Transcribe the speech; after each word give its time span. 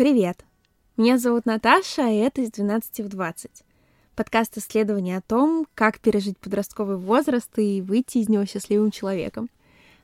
Привет! 0.00 0.46
Меня 0.96 1.18
зовут 1.18 1.44
Наташа, 1.44 2.08
и 2.08 2.16
это 2.16 2.40
из 2.40 2.52
12 2.52 3.00
в 3.00 3.08
20. 3.10 3.50
Подкаст 4.14 4.56
исследования 4.56 5.18
о 5.18 5.20
том, 5.20 5.66
как 5.74 6.00
пережить 6.00 6.38
подростковый 6.38 6.96
возраст 6.96 7.50
и 7.58 7.82
выйти 7.82 8.16
из 8.16 8.30
него 8.30 8.46
счастливым 8.46 8.92
человеком. 8.92 9.50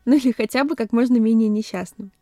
Ну 0.04 0.16
или 0.16 0.32
хотя 0.32 0.64
бы 0.64 0.76
как 0.76 0.92
можно 0.92 1.16
менее 1.16 1.48
несчастным. 1.48 2.12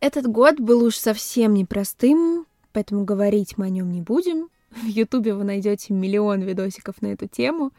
Этот 0.00 0.26
год 0.26 0.58
был 0.58 0.82
уж 0.82 0.96
совсем 0.96 1.54
непростым, 1.54 2.46
поэтому 2.72 3.04
говорить 3.04 3.56
мы 3.56 3.66
о 3.66 3.70
нем 3.70 3.92
не 3.92 4.02
будем. 4.02 4.48
В 4.70 4.86
Ютубе 4.86 5.32
вы 5.32 5.44
найдете 5.44 5.94
миллион 5.94 6.42
видосиков 6.42 7.00
на 7.02 7.12
эту 7.12 7.28
тему. 7.28 7.70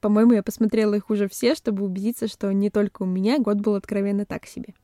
По-моему, 0.00 0.32
я 0.32 0.42
посмотрела 0.42 0.94
их 0.94 1.10
уже 1.10 1.28
все, 1.28 1.54
чтобы 1.54 1.84
убедиться, 1.84 2.26
что 2.26 2.52
не 2.52 2.70
только 2.70 3.04
у 3.04 3.06
меня 3.06 3.38
год 3.38 3.58
был 3.58 3.76
откровенно 3.76 4.26
так 4.26 4.46
себе. 4.46 4.74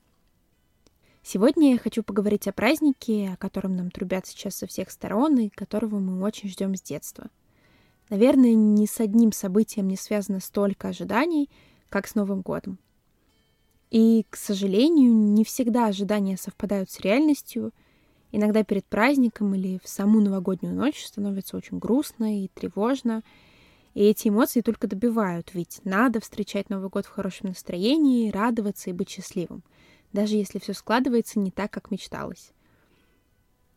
Сегодня 1.32 1.74
я 1.74 1.78
хочу 1.78 2.02
поговорить 2.02 2.48
о 2.48 2.52
празднике, 2.52 3.30
о 3.32 3.36
котором 3.36 3.76
нам 3.76 3.92
трубят 3.92 4.26
сейчас 4.26 4.56
со 4.56 4.66
всех 4.66 4.90
сторон 4.90 5.38
и 5.38 5.48
которого 5.48 6.00
мы 6.00 6.20
очень 6.24 6.48
ждем 6.48 6.74
с 6.74 6.82
детства. 6.82 7.30
Наверное, 8.08 8.54
ни 8.54 8.84
с 8.84 8.98
одним 8.98 9.30
событием 9.30 9.86
не 9.86 9.94
связано 9.94 10.40
столько 10.40 10.88
ожиданий, 10.88 11.48
как 11.88 12.08
с 12.08 12.16
Новым 12.16 12.40
годом. 12.40 12.80
И, 13.92 14.26
к 14.28 14.34
сожалению, 14.34 15.12
не 15.14 15.44
всегда 15.44 15.86
ожидания 15.86 16.36
совпадают 16.36 16.90
с 16.90 16.98
реальностью. 16.98 17.70
Иногда 18.32 18.64
перед 18.64 18.84
праздником 18.86 19.54
или 19.54 19.78
в 19.84 19.88
саму 19.88 20.20
новогоднюю 20.20 20.74
ночь 20.74 21.06
становится 21.06 21.56
очень 21.56 21.78
грустно 21.78 22.42
и 22.42 22.48
тревожно. 22.48 23.22
И 23.94 24.02
эти 24.02 24.26
эмоции 24.26 24.62
только 24.62 24.88
добивают, 24.88 25.54
ведь 25.54 25.80
надо 25.84 26.18
встречать 26.18 26.70
Новый 26.70 26.88
год 26.88 27.06
в 27.06 27.10
хорошем 27.10 27.50
настроении, 27.50 28.32
радоваться 28.32 28.90
и 28.90 28.92
быть 28.92 29.10
счастливым— 29.10 29.62
даже 30.12 30.36
если 30.36 30.58
все 30.58 30.72
складывается 30.72 31.38
не 31.38 31.50
так, 31.50 31.70
как 31.70 31.90
мечталось. 31.90 32.52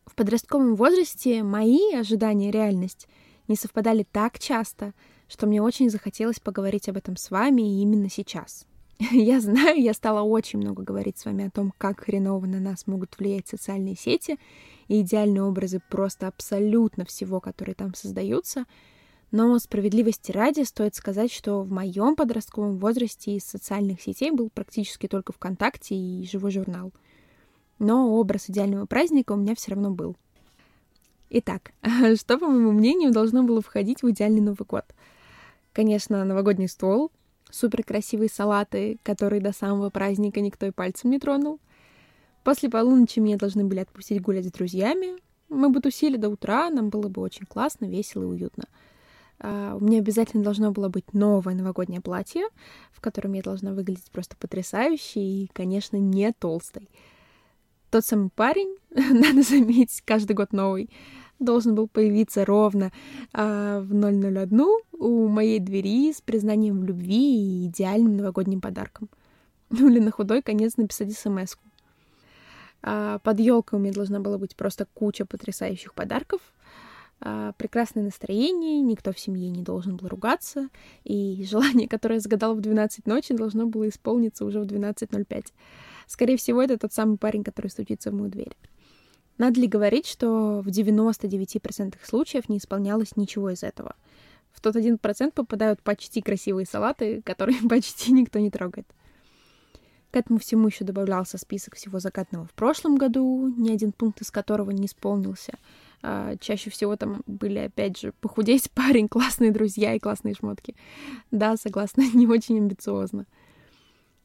В 0.06 0.14
подростковом 0.14 0.74
возрасте 0.74 1.42
мои 1.42 1.94
ожидания 1.94 2.48
и 2.48 2.52
реальность 2.52 3.08
не 3.48 3.56
совпадали 3.56 4.06
так 4.10 4.38
часто, 4.38 4.92
что 5.28 5.46
мне 5.46 5.62
очень 5.62 5.90
захотелось 5.90 6.40
поговорить 6.40 6.88
об 6.88 6.96
этом 6.96 7.16
с 7.16 7.30
вами 7.30 7.80
именно 7.80 8.10
сейчас. 8.10 8.66
Я 9.10 9.40
знаю, 9.40 9.82
я 9.82 9.92
стала 9.92 10.22
очень 10.22 10.60
много 10.60 10.84
говорить 10.84 11.18
с 11.18 11.24
вами 11.24 11.46
о 11.46 11.50
том, 11.50 11.72
как 11.78 12.00
хреново 12.04 12.46
на 12.46 12.60
нас 12.60 12.86
могут 12.86 13.18
влиять 13.18 13.48
социальные 13.48 13.96
сети 13.96 14.38
и 14.86 15.00
идеальные 15.00 15.42
образы 15.42 15.80
просто 15.90 16.28
абсолютно 16.28 17.04
всего, 17.04 17.40
которые 17.40 17.74
там 17.74 17.94
создаются— 17.94 18.66
но 19.34 19.58
справедливости 19.58 20.30
ради 20.30 20.60
стоит 20.60 20.94
сказать, 20.94 21.32
что 21.32 21.62
в 21.62 21.72
моем 21.72 22.14
подростковом 22.14 22.78
возрасте 22.78 23.34
из 23.34 23.42
социальных 23.42 24.00
сетей 24.00 24.30
был 24.30 24.48
практически 24.48 25.08
только 25.08 25.32
ВКонтакте 25.32 25.96
и 25.96 26.24
живой 26.24 26.52
журнал. 26.52 26.92
Но 27.80 28.14
образ 28.14 28.48
идеального 28.48 28.86
праздника 28.86 29.32
у 29.32 29.36
меня 29.36 29.56
все 29.56 29.72
равно 29.72 29.90
был. 29.90 30.14
Итак, 31.30 31.72
что, 32.16 32.38
по 32.38 32.46
моему 32.46 32.70
мнению, 32.70 33.10
должно 33.10 33.42
было 33.42 33.60
входить 33.60 34.04
в 34.04 34.10
идеальный 34.12 34.40
Новый 34.40 34.66
год? 34.68 34.84
Конечно, 35.72 36.24
новогодний 36.24 36.68
стол, 36.68 37.10
супер 37.50 37.82
красивые 37.82 38.28
салаты, 38.28 38.98
которые 39.02 39.42
до 39.42 39.52
самого 39.52 39.90
праздника 39.90 40.40
никто 40.42 40.66
и 40.66 40.70
пальцем 40.70 41.10
не 41.10 41.18
тронул. 41.18 41.58
После 42.44 42.70
полуночи 42.70 43.18
меня 43.18 43.36
должны 43.36 43.64
были 43.64 43.80
отпустить 43.80 44.22
гулять 44.22 44.46
с 44.46 44.52
друзьями. 44.52 45.16
Мы 45.48 45.70
бы 45.70 45.80
тусили 45.80 46.18
до 46.18 46.28
утра, 46.28 46.70
нам 46.70 46.88
было 46.88 47.08
бы 47.08 47.20
очень 47.20 47.46
классно, 47.46 47.86
весело 47.86 48.22
и 48.22 48.26
уютно. 48.26 48.66
Uh, 49.40 49.76
у 49.76 49.84
меня 49.84 49.98
обязательно 49.98 50.44
должно 50.44 50.70
было 50.70 50.88
быть 50.88 51.12
новое 51.12 51.54
новогоднее 51.54 52.00
платье, 52.00 52.46
в 52.92 53.00
котором 53.00 53.32
я 53.32 53.42
должна 53.42 53.72
выглядеть 53.72 54.10
просто 54.10 54.36
потрясающе 54.36 55.20
и, 55.20 55.50
конечно, 55.52 55.96
не 55.96 56.32
толстой. 56.32 56.88
Тот 57.90 58.04
самый 58.04 58.30
парень, 58.30 58.76
надо 58.90 59.42
заметить, 59.42 60.02
каждый 60.04 60.34
год 60.34 60.52
новый, 60.52 60.88
должен 61.40 61.74
был 61.74 61.88
появиться 61.88 62.44
ровно 62.44 62.92
uh, 63.32 63.80
в 63.80 63.92
001 63.92 64.60
у 64.92 65.28
моей 65.28 65.58
двери 65.58 66.12
с 66.12 66.20
признанием 66.20 66.80
в 66.80 66.84
любви 66.84 67.64
и 67.64 67.66
идеальным 67.66 68.16
новогодним 68.16 68.60
подарком. 68.60 69.08
Ну 69.70 69.90
или 69.90 69.98
на 69.98 70.12
худой 70.12 70.42
конец 70.42 70.76
написать 70.76 71.12
смс 71.12 71.54
-ку. 71.54 71.58
Uh, 72.82 73.18
под 73.18 73.40
елкой 73.40 73.78
у 73.78 73.82
меня 73.82 73.92
должна 73.92 74.20
была 74.20 74.38
быть 74.38 74.54
просто 74.54 74.86
куча 74.94 75.26
потрясающих 75.26 75.92
подарков— 75.92 76.40
а, 76.50 76.53
прекрасное 77.20 78.04
настроение, 78.04 78.80
никто 78.80 79.12
в 79.12 79.18
семье 79.18 79.48
не 79.48 79.62
должен 79.62 79.96
был 79.96 80.08
ругаться, 80.08 80.68
и 81.04 81.44
желание, 81.48 81.88
которое 81.88 82.16
я 82.16 82.20
загадала 82.20 82.54
в 82.54 82.60
12 82.60 83.06
ночи, 83.06 83.34
должно 83.34 83.66
было 83.66 83.88
исполниться 83.88 84.44
уже 84.44 84.60
в 84.60 84.64
12.05. 84.64 85.46
Скорее 86.06 86.36
всего, 86.36 86.62
это 86.62 86.76
тот 86.76 86.92
самый 86.92 87.16
парень, 87.16 87.44
который 87.44 87.68
стучится 87.68 88.10
в 88.10 88.14
мою 88.14 88.30
дверь. 88.30 88.56
Надо 89.38 89.60
ли 89.60 89.66
говорить, 89.66 90.06
что 90.06 90.60
в 90.60 90.68
99% 90.68 91.94
случаев 92.04 92.48
не 92.48 92.58
исполнялось 92.58 93.16
ничего 93.16 93.50
из 93.50 93.62
этого? 93.62 93.96
В 94.52 94.60
тот 94.60 94.76
1% 94.76 95.32
попадают 95.32 95.82
почти 95.82 96.20
красивые 96.20 96.66
салаты, 96.66 97.22
которые 97.24 97.58
почти 97.68 98.12
никто 98.12 98.38
не 98.38 98.50
трогает. 98.50 98.86
К 100.10 100.16
этому 100.16 100.38
всему 100.38 100.68
еще 100.68 100.84
добавлялся 100.84 101.38
список 101.38 101.74
всего 101.74 101.98
закатного 101.98 102.46
в 102.46 102.52
прошлом 102.52 102.96
году, 102.96 103.52
ни 103.56 103.72
один 103.72 103.90
пункт 103.90 104.20
из 104.20 104.30
которого 104.30 104.70
не 104.70 104.86
исполнился— 104.86 105.54
а, 105.93 105.93
чаще 106.40 106.70
всего 106.70 106.96
там 106.96 107.22
были, 107.26 107.58
опять 107.58 107.98
же, 107.98 108.12
похудеть 108.20 108.70
парень, 108.74 109.08
классные 109.08 109.50
друзья 109.50 109.94
и 109.94 109.98
классные 109.98 110.34
шмотки. 110.34 110.76
Да, 111.30 111.56
согласна, 111.56 112.02
не 112.14 112.26
очень 112.26 112.58
амбициозно. 112.58 113.26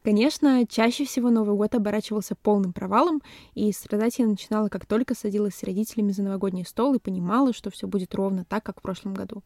Конечно, 0.01 0.65
чаще 0.65 1.05
всего 1.05 1.29
Новый 1.29 1.55
год 1.55 1.75
оборачивался 1.75 2.33
полным 2.35 2.71
провалом, 2.71 3.21
и 3.53 3.71
страдать 3.73 4.17
я 4.17 4.27
начинала, 4.27 4.69
как 4.69 4.85
только 4.85 5.13
садилась 5.13 5.55
с 5.55 5.63
родителями 5.63 6.11
за 6.11 6.23
новогодний 6.23 6.65
стол 6.65 6.93
и 6.93 6.99
понимала, 6.99 7.53
что 7.53 7.69
все 7.69 7.85
будет 7.85 8.15
ровно 8.15 8.45
так, 8.45 8.63
как 8.63 8.79
в 8.79 8.81
прошлом 8.81 9.13
году. 9.13 9.43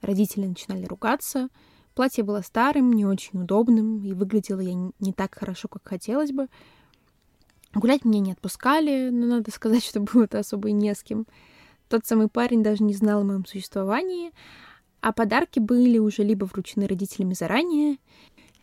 Родители 0.00 0.46
начинали 0.46 0.84
ругаться, 0.84 1.48
платье 1.94 2.22
было 2.22 2.42
старым, 2.42 2.92
не 2.92 3.04
очень 3.04 3.40
удобным, 3.40 4.04
и 4.04 4.12
выглядела 4.12 4.60
я 4.60 4.74
не 5.00 5.12
так 5.12 5.34
хорошо, 5.34 5.66
как 5.68 5.86
хотелось 5.86 6.30
бы. 6.30 6.46
Гулять 7.74 8.04
меня 8.04 8.20
не 8.20 8.32
отпускали, 8.32 9.10
но 9.10 9.26
надо 9.26 9.50
сказать, 9.54 9.84
что 9.84 10.00
было-то 10.00 10.38
особо 10.38 10.68
и 10.68 10.72
не 10.72 10.94
с 10.94 11.02
кем. 11.02 11.26
Тот 11.92 12.06
самый 12.06 12.28
парень 12.28 12.62
даже 12.62 12.82
не 12.84 12.94
знал 12.94 13.20
о 13.20 13.24
моем 13.24 13.44
существовании, 13.44 14.32
а 15.02 15.12
подарки 15.12 15.58
были 15.58 15.98
уже 15.98 16.22
либо 16.22 16.46
вручены 16.46 16.86
родителями 16.86 17.34
заранее, 17.34 17.98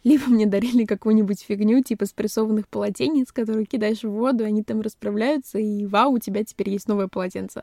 либо 0.04 0.24
мне 0.32 0.48
дарили 0.48 0.84
какую-нибудь 0.86 1.40
фигню 1.40 1.84
типа 1.84 2.08
спрессованных 2.08 2.68
полотенец, 2.68 3.32
которые 3.32 3.68
кидаешь 3.68 4.02
в 4.02 4.10
воду, 4.10 4.46
они 4.46 4.64
там 4.64 4.82
расправляются, 4.82 5.60
и 5.60 5.86
вау, 5.86 6.14
у 6.14 6.18
тебя 6.18 6.44
теперь 6.44 6.72
есть 6.72 6.88
новое 6.88 7.08
полотенце. 7.08 7.62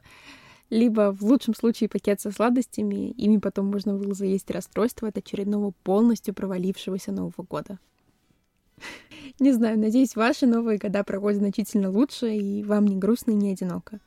Либо 0.71 1.11
в 1.11 1.25
лучшем 1.25 1.53
случае 1.53 1.89
пакет 1.89 2.21
со 2.21 2.31
сладостями, 2.31 3.11
ими 3.11 3.39
потом 3.39 3.67
можно 3.67 3.97
было 3.97 4.15
заесть 4.15 4.49
расстройство 4.53 5.09
от 5.09 5.19
очередного 5.19 5.73
полностью 5.83 6.33
провалившегося 6.33 7.11
Нового 7.11 7.43
года. 7.43 7.81
Не 9.41 9.51
знаю, 9.51 9.81
надеюсь, 9.81 10.15
ваши 10.15 10.47
новые 10.47 10.79
года 10.79 11.03
проходят 11.03 11.41
значительно 11.41 11.91
лучше, 11.91 12.33
и 12.37 12.63
вам 12.63 12.87
не 12.87 12.95
грустно 12.95 13.33
и 13.33 13.35
не 13.35 13.51
одиноко. 13.51 13.99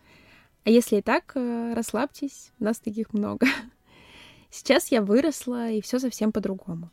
А 0.65 0.69
если 0.69 0.97
и 0.97 1.01
так, 1.01 1.31
э, 1.35 1.73
расслабьтесь, 1.73 2.51
нас 2.59 2.79
таких 2.79 3.13
много. 3.13 3.47
Сейчас 4.51 4.91
я 4.91 5.01
выросла, 5.01 5.69
и 5.69 5.81
все 5.81 5.99
совсем 5.99 6.31
по-другому. 6.31 6.91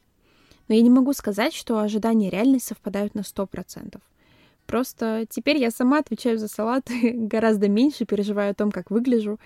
Но 0.68 0.74
я 0.74 0.82
не 0.82 0.90
могу 0.90 1.12
сказать, 1.12 1.54
что 1.54 1.78
ожидания 1.78 2.28
и 2.28 2.30
реальность 2.30 2.66
совпадают 2.66 3.14
на 3.14 3.22
сто 3.22 3.46
процентов. 3.46 4.02
Просто 4.66 5.26
теперь 5.28 5.58
я 5.58 5.70
сама 5.70 5.98
отвечаю 5.98 6.38
за 6.38 6.48
салаты, 6.48 7.12
гораздо 7.14 7.68
меньше 7.68 8.04
переживаю 8.04 8.50
о 8.50 8.54
том, 8.54 8.70
как 8.70 8.90
выгляжу, 8.90 9.38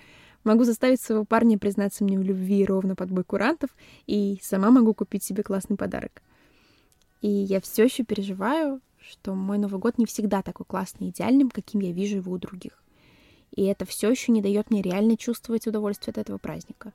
могу 0.43 0.63
заставить 0.63 1.01
своего 1.01 1.25
парня 1.25 1.59
признаться 1.59 2.03
мне 2.03 2.17
в 2.17 2.23
любви 2.23 2.65
ровно 2.65 2.95
под 2.95 3.11
бой 3.11 3.23
курантов, 3.23 3.69
и 4.07 4.39
сама 4.41 4.71
могу 4.71 4.93
купить 4.93 5.23
себе 5.23 5.43
классный 5.43 5.77
подарок. 5.77 6.21
И 7.21 7.29
я 7.29 7.61
все 7.61 7.83
еще 7.83 8.03
переживаю, 8.03 8.81
что 8.99 9.35
мой 9.35 9.59
Новый 9.59 9.79
год 9.79 9.97
не 9.97 10.05
всегда 10.05 10.41
такой 10.41 10.65
классный 10.65 11.07
и 11.07 11.09
идеальным, 11.11 11.49
каким 11.51 11.81
я 11.81 11.91
вижу 11.91 12.17
его 12.17 12.31
у 12.31 12.37
других. 12.39 12.80
И 13.51 13.63
это 13.63 13.85
все 13.85 14.09
еще 14.09 14.31
не 14.31 14.41
дает 14.41 14.71
мне 14.71 14.81
реально 14.81 15.17
чувствовать 15.17 15.67
удовольствие 15.67 16.11
от 16.11 16.17
этого 16.17 16.37
праздника. 16.37 16.93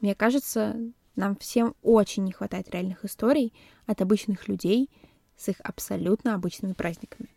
Мне 0.00 0.14
кажется, 0.14 0.76
нам 1.16 1.36
всем 1.36 1.74
очень 1.82 2.24
не 2.24 2.32
хватает 2.32 2.70
реальных 2.70 3.04
историй 3.04 3.52
от 3.86 4.00
обычных 4.00 4.48
людей 4.48 4.90
с 5.36 5.48
их 5.48 5.56
абсолютно 5.62 6.34
обычными 6.34 6.74
праздниками. 6.74 7.30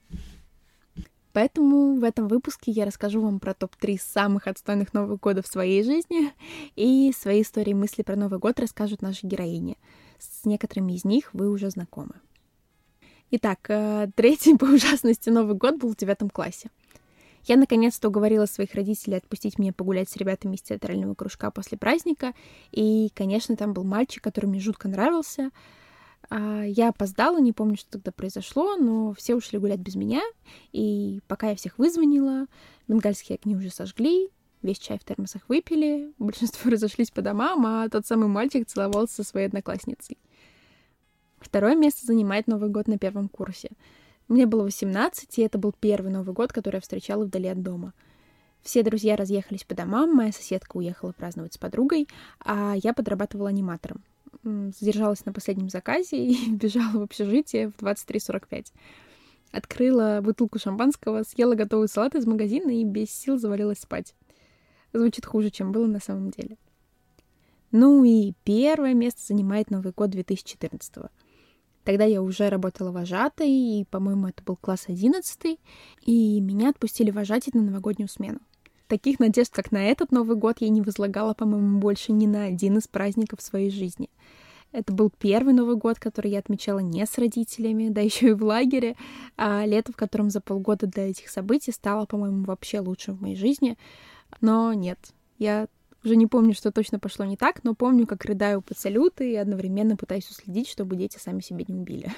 Поэтому 1.33 1.95
в 1.95 2.03
этом 2.03 2.27
выпуске 2.27 2.71
я 2.71 2.85
расскажу 2.85 3.19
вам 3.19 3.39
про 3.39 3.55
топ-3 3.55 3.99
самых 3.99 4.47
отстойных 4.47 4.93
Новых 4.93 5.19
годов 5.19 5.45
в 5.45 5.51
своей 5.51 5.83
жизни, 5.83 6.31
и 6.75 7.11
свои 7.11 7.41
истории 7.41 7.71
и 7.71 7.75
мысли 7.75 8.03
про 8.03 8.15
Новый 8.15 8.37
год 8.37 8.59
расскажут 8.59 9.01
наши 9.01 9.25
героини. 9.25 9.77
С 10.19 10.45
некоторыми 10.45 10.93
из 10.93 11.05
них 11.05 11.33
вы 11.33 11.49
уже 11.49 11.71
знакомы. 11.71 12.13
Итак, 13.31 13.65
э, 13.69 14.09
третий 14.15 14.55
по 14.55 14.65
ужасности 14.73 15.29
Новый 15.29 15.55
год 15.55 15.77
был 15.77 15.89
в 15.89 15.97
девятом 15.97 16.29
классе. 16.29 16.69
Я 17.45 17.57
наконец-то 17.57 18.07
уговорила 18.07 18.45
своих 18.45 18.73
родителей 18.73 19.17
отпустить 19.17 19.59
меня 19.59 19.73
погулять 19.73 20.09
с 20.09 20.15
ребятами 20.15 20.55
из 20.55 20.61
театрального 20.61 21.13
кружка 21.13 21.51
после 21.51 21.77
праздника. 21.77 22.33
И, 22.71 23.09
конечно, 23.13 23.55
там 23.57 23.73
был 23.73 23.83
мальчик, 23.83 24.23
который 24.23 24.45
мне 24.45 24.59
жутко 24.59 24.87
нравился. 24.87 25.51
А, 26.29 26.63
я 26.63 26.89
опоздала, 26.89 27.39
не 27.39 27.51
помню, 27.51 27.75
что 27.75 27.91
тогда 27.91 28.11
произошло, 28.11 28.75
но 28.77 29.13
все 29.13 29.35
ушли 29.35 29.59
гулять 29.59 29.79
без 29.79 29.95
меня, 29.95 30.21
и 30.71 31.19
пока 31.27 31.49
я 31.49 31.55
всех 31.55 31.77
вызвонила, 31.77 32.47
бенгальские 32.87 33.37
огни 33.41 33.55
уже 33.55 33.69
сожгли, 33.69 34.29
весь 34.61 34.79
чай 34.79 34.97
в 34.97 35.03
термосах 35.03 35.41
выпили, 35.49 36.13
большинство 36.19 36.71
разошлись 36.71 37.11
по 37.11 37.21
домам, 37.21 37.65
а 37.65 37.89
тот 37.89 38.05
самый 38.05 38.29
мальчик 38.29 38.67
целовался 38.67 39.15
со 39.15 39.23
своей 39.23 39.47
одноклассницей. 39.47 40.17
Второе 41.39 41.75
место 41.75 42.05
занимает 42.05 42.47
Новый 42.47 42.69
год 42.69 42.87
на 42.87 42.97
первом 42.97 43.27
курсе. 43.27 43.71
Мне 44.27 44.45
было 44.45 44.63
18, 44.63 45.37
и 45.37 45.41
это 45.41 45.57
был 45.57 45.73
первый 45.77 46.11
Новый 46.11 46.33
год, 46.33 46.53
который 46.53 46.75
я 46.75 46.81
встречала 46.81 47.25
вдали 47.25 47.47
от 47.47 47.61
дома. 47.61 47.93
Все 48.61 48.81
друзья 48.81 49.17
разъехались 49.17 49.65
по 49.65 49.75
домам, 49.75 50.15
моя 50.15 50.31
соседка 50.31 50.77
уехала 50.77 51.11
праздновать 51.11 51.53
с 51.53 51.57
подругой, 51.57 52.07
а 52.39 52.75
я 52.81 52.93
подрабатывала 52.93 53.49
аниматором. 53.49 54.01
Задержалась 54.43 55.25
на 55.25 55.33
последнем 55.33 55.69
заказе 55.69 56.17
и 56.17 56.49
бежала 56.55 56.99
в 56.99 57.01
общежитие 57.01 57.69
в 57.69 57.81
23.45. 57.81 58.67
Открыла 59.51 60.19
бутылку 60.23 60.59
шампанского, 60.59 61.23
съела 61.23 61.55
готовый 61.55 61.87
салат 61.87 62.15
из 62.15 62.25
магазина 62.25 62.71
и 62.71 62.83
без 62.85 63.11
сил 63.11 63.37
завалилась 63.37 63.79
спать. 63.79 64.15
Звучит 64.93 65.25
хуже, 65.25 65.49
чем 65.49 65.71
было 65.71 65.85
на 65.85 65.99
самом 65.99 66.31
деле. 66.31 66.57
Ну 67.71 68.03
и 68.03 68.33
первое 68.43 68.93
место 68.93 69.21
занимает 69.25 69.71
Новый 69.71 69.91
год 69.91 70.11
2014 70.11 70.97
-го. 70.97 71.09
Тогда 71.83 72.05
я 72.05 72.21
уже 72.21 72.49
работала 72.49 72.91
вожатой, 72.91 73.49
и, 73.49 73.85
по-моему, 73.89 74.27
это 74.27 74.41
был 74.43 74.55
класс 74.55 74.85
11, 74.87 75.59
и 76.05 76.41
меня 76.41 76.69
отпустили 76.69 77.11
вожатить 77.11 77.55
на 77.55 77.61
новогоднюю 77.61 78.07
смену. 78.07 78.39
Таких 78.87 79.19
надежд, 79.19 79.51
как 79.51 79.71
на 79.71 79.83
этот 79.83 80.11
Новый 80.11 80.37
год, 80.37 80.57
я 80.59 80.69
не 80.69 80.81
возлагала, 80.81 81.33
по-моему, 81.33 81.79
больше 81.79 82.11
ни 82.11 82.27
на 82.27 82.45
один 82.45 82.77
из 82.77 82.87
праздников 82.87 83.41
своей 83.41 83.69
жизни. 83.69 84.09
Это 84.71 84.91
был 84.91 85.11
первый 85.11 85.53
Новый 85.53 85.75
год, 85.75 85.99
который 85.99 86.31
я 86.31 86.39
отмечала 86.39 86.79
не 86.79 87.05
с 87.05 87.17
родителями, 87.17 87.89
да 87.89 88.01
еще 88.01 88.29
и 88.29 88.33
в 88.33 88.43
лагере, 88.43 88.95
а 89.37 89.65
лето, 89.65 89.91
в 89.91 89.95
котором 89.95 90.29
за 90.29 90.41
полгода 90.41 90.87
до 90.87 91.01
этих 91.01 91.29
событий 91.29 91.71
стало, 91.71 92.05
по-моему, 92.05 92.43
вообще 92.45 92.79
лучшим 92.79 93.15
в 93.15 93.21
моей 93.21 93.35
жизни. 93.35 93.77
Но 94.41 94.73
нет, 94.73 94.99
я 95.37 95.67
уже 96.03 96.15
не 96.15 96.27
помню, 96.27 96.53
что 96.53 96.71
точно 96.71 96.99
пошло 96.99 97.25
не 97.25 97.37
так, 97.37 97.63
но 97.63 97.75
помню, 97.75 98.05
как 98.05 98.25
рыдаю 98.25 98.61
под 98.61 98.77
салюты 98.77 99.31
и 99.31 99.35
одновременно 99.35 99.95
пытаюсь 99.95 100.29
уследить, 100.29 100.67
чтобы 100.67 100.95
дети 100.95 101.17
сами 101.17 101.39
себя 101.39 101.63
не 101.67 101.75
убили. 101.75 102.11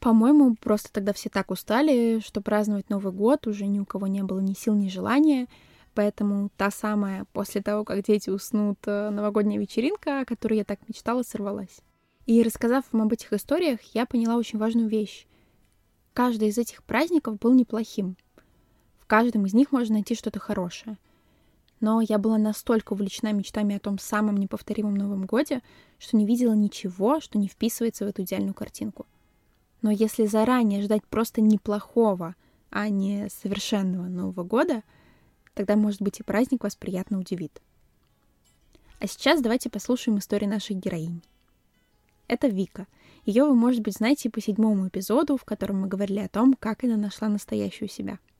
По-моему, 0.00 0.56
просто 0.56 0.92
тогда 0.92 1.12
все 1.12 1.28
так 1.28 1.52
устали, 1.52 2.20
что 2.24 2.40
праздновать 2.40 2.90
Новый 2.90 3.12
год 3.12 3.46
уже 3.46 3.66
ни 3.66 3.78
у 3.78 3.84
кого 3.84 4.08
не 4.08 4.22
было 4.22 4.40
ни 4.40 4.54
сил, 4.54 4.74
ни 4.74 4.88
желания. 4.88 5.46
Поэтому 5.94 6.50
та 6.56 6.70
самая, 6.70 7.26
после 7.32 7.62
того, 7.62 7.84
как 7.84 8.02
дети 8.02 8.30
уснут, 8.30 8.78
э, 8.86 9.10
новогодняя 9.10 9.60
вечеринка, 9.60 10.20
о 10.20 10.24
которой 10.24 10.58
я 10.58 10.64
так 10.64 10.80
мечтала, 10.88 11.22
сорвалась. 11.22 11.80
И 12.26 12.42
рассказав 12.42 12.84
вам 12.90 13.02
об 13.02 13.12
этих 13.12 13.32
историях, 13.32 13.80
я 13.94 14.06
поняла 14.06 14.36
очень 14.36 14.58
важную 14.58 14.88
вещь. 14.88 15.26
Каждый 16.14 16.48
из 16.48 16.58
этих 16.58 16.82
праздников 16.82 17.38
был 17.38 17.52
неплохим. 17.52 18.16
В 18.98 19.06
каждом 19.06 19.46
из 19.46 19.54
них 19.54 19.70
можно 19.70 19.94
найти 19.94 20.14
что-то 20.14 20.40
хорошее— 20.40 20.96
но 21.82 22.00
я 22.00 22.18
была 22.18 22.38
настолько 22.38 22.92
увлечена 22.92 23.32
мечтами 23.32 23.74
о 23.74 23.80
том 23.80 23.98
самом 23.98 24.36
неповторимом 24.36 24.94
Новом 24.94 25.26
Годе, 25.26 25.62
что 25.98 26.16
не 26.16 26.24
видела 26.24 26.54
ничего, 26.54 27.20
что 27.20 27.38
не 27.38 27.48
вписывается 27.48 28.04
в 28.04 28.08
эту 28.08 28.22
идеальную 28.22 28.54
картинку. 28.54 29.04
Но 29.82 29.90
если 29.90 30.26
заранее 30.26 30.80
ждать 30.80 31.04
просто 31.04 31.40
неплохого, 31.40 32.36
а 32.70 32.88
не 32.88 33.28
совершенного 33.28 34.04
Нового 34.06 34.44
года, 34.44 34.84
тогда, 35.54 35.74
может 35.74 36.00
быть, 36.00 36.20
и 36.20 36.22
праздник 36.22 36.62
вас 36.62 36.76
приятно 36.76 37.18
удивит. 37.18 37.60
А 39.00 39.08
сейчас 39.08 39.42
давайте 39.42 39.68
послушаем 39.68 40.18
историю 40.18 40.50
наших 40.50 40.76
героинь. 40.76 41.20
Это 42.28 42.46
Вика. 42.46 42.86
Ее 43.24 43.44
вы, 43.44 43.56
может 43.56 43.80
быть, 43.80 43.96
знаете 43.96 44.30
по 44.30 44.40
седьмому 44.40 44.86
эпизоду, 44.86 45.36
в 45.36 45.44
котором 45.44 45.80
мы 45.80 45.88
говорили 45.88 46.20
о 46.20 46.28
том, 46.28 46.54
как 46.54 46.84
она 46.84 46.96
нашла 46.96 47.28
настоящую 47.28 47.88
себя— 47.88 48.20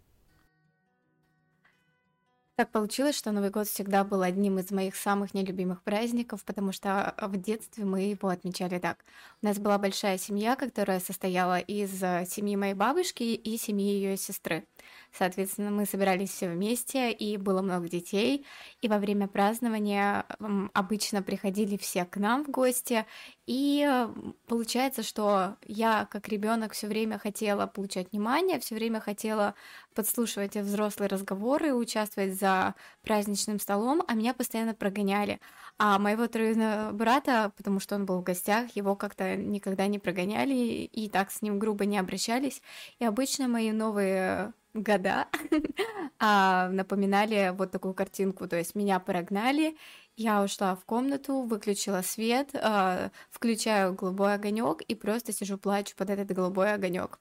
так 2.56 2.70
получилось, 2.70 3.16
что 3.16 3.32
Новый 3.32 3.50
год 3.50 3.66
всегда 3.66 4.04
был 4.04 4.22
одним 4.22 4.58
из 4.58 4.70
моих 4.70 4.94
самых 4.96 5.34
нелюбимых 5.34 5.82
праздников, 5.82 6.44
потому 6.44 6.72
что 6.72 7.10
а, 7.10 7.28
в 7.28 7.36
детстве 7.40 7.84
мы 7.84 8.02
его 8.02 8.28
отмечали 8.28 8.78
так. 8.78 9.04
У 9.42 9.46
нас 9.46 9.58
была 9.58 9.78
большая 9.78 10.18
семья, 10.18 10.56
которая 10.56 11.00
состояла 11.00 11.58
из 11.58 12.02
э, 12.02 12.26
семьи 12.28 12.56
моей 12.56 12.74
бабушки 12.74 13.22
и 13.22 13.56
семьи 13.56 13.86
ее 13.86 14.16
сестры. 14.16 14.66
Соответственно, 15.12 15.70
мы 15.70 15.86
собирались 15.86 16.30
все 16.30 16.48
вместе, 16.48 17.12
и 17.12 17.36
было 17.36 17.62
много 17.62 17.88
детей. 17.88 18.46
И 18.80 18.88
во 18.88 18.98
время 18.98 19.28
празднования 19.28 20.24
обычно 20.72 21.22
приходили 21.22 21.76
все 21.76 22.04
к 22.04 22.16
нам 22.16 22.44
в 22.44 22.50
гости. 22.50 23.06
И 23.46 23.86
э, 23.88 24.08
получается, 24.46 25.02
что 25.02 25.56
я, 25.66 26.06
как 26.10 26.28
ребенок, 26.28 26.72
все 26.72 26.86
время 26.86 27.18
хотела 27.18 27.66
получать 27.66 28.12
внимание, 28.12 28.60
все 28.60 28.74
время 28.74 29.00
хотела 29.00 29.54
подслушивать 29.94 30.56
взрослые 30.56 31.08
разговоры, 31.08 31.74
участвовать 31.74 32.38
за 32.38 32.74
праздничным 33.02 33.58
столом, 33.58 34.02
а 34.06 34.14
меня 34.14 34.32
постоянно 34.32 34.74
прогоняли. 34.74 35.40
А 35.78 35.98
моего 35.98 36.26
троюродного 36.28 36.92
брата, 36.92 37.52
потому 37.56 37.80
что 37.80 37.96
он 37.96 38.06
был 38.06 38.20
в 38.20 38.22
гостях, 38.22 38.76
его 38.76 38.94
как-то 38.94 39.36
никогда 39.36 39.86
не 39.86 39.98
прогоняли 39.98 40.54
и 40.54 41.08
так 41.08 41.30
с 41.30 41.42
ним 41.42 41.58
грубо 41.58 41.84
не 41.84 41.98
обращались. 41.98 42.62
И 42.98 43.04
обычно 43.04 43.48
мои 43.48 43.72
новые 43.72 44.52
года 44.74 45.28
а, 46.18 46.68
напоминали 46.70 47.52
вот 47.56 47.70
такую 47.70 47.94
картинку, 47.94 48.46
то 48.48 48.56
есть 48.56 48.74
меня 48.74 48.98
прогнали, 49.00 49.76
я 50.16 50.42
ушла 50.42 50.74
в 50.76 50.84
комнату, 50.84 51.42
выключила 51.42 52.02
свет, 52.02 52.50
э, 52.54 53.10
включаю 53.30 53.94
голубой 53.94 54.34
огонек 54.34 54.82
и 54.82 54.94
просто 54.94 55.32
сижу 55.32 55.58
плачу 55.58 55.94
под 55.96 56.10
этот 56.10 56.30
голубой 56.36 56.74
огонек. 56.74 57.18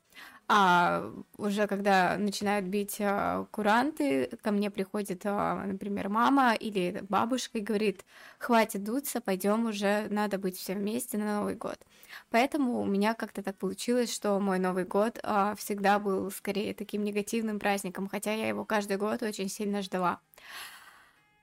А 0.48 1.10
уже 1.38 1.68
когда 1.68 2.18
начинают 2.18 2.66
бить 2.66 2.98
э, 3.00 3.46
куранты, 3.52 4.28
ко 4.44 4.52
мне 4.52 4.70
приходит, 4.70 5.26
э, 5.26 5.64
например, 5.66 6.10
мама 6.10 6.54
или 6.54 7.04
бабушка 7.10 7.60
и 7.60 7.62
говорит: 7.62 8.06
"Хватит 8.40 8.84
дуться, 8.84 9.22
пойдем 9.22 9.66
уже, 9.68 10.08
надо 10.10 10.38
быть 10.38 10.58
все 10.58 10.74
вместе 10.76 11.18
на 11.18 11.40
Новый 11.40 11.56
год". 11.56 11.78
Поэтому 12.30 12.82
у 12.82 12.86
меня 12.86 13.14
как-то 13.14 13.44
так 13.44 13.58
получилось, 13.58 14.14
что 14.14 14.40
мой 14.40 14.60
Новый 14.60 14.86
год 14.86 15.20
э, 15.22 15.56
всегда 15.58 16.00
был 16.00 16.32
скорее 16.32 16.74
таким 16.74 17.04
негативным 17.04 17.60
праздником, 17.60 18.08
хотя 18.08 18.34
я 18.34 18.48
его 18.48 18.66
каждый 18.66 18.98
год 18.98 19.24
очень 19.24 19.50
сильно 19.50 19.82
ждала. 19.82 20.20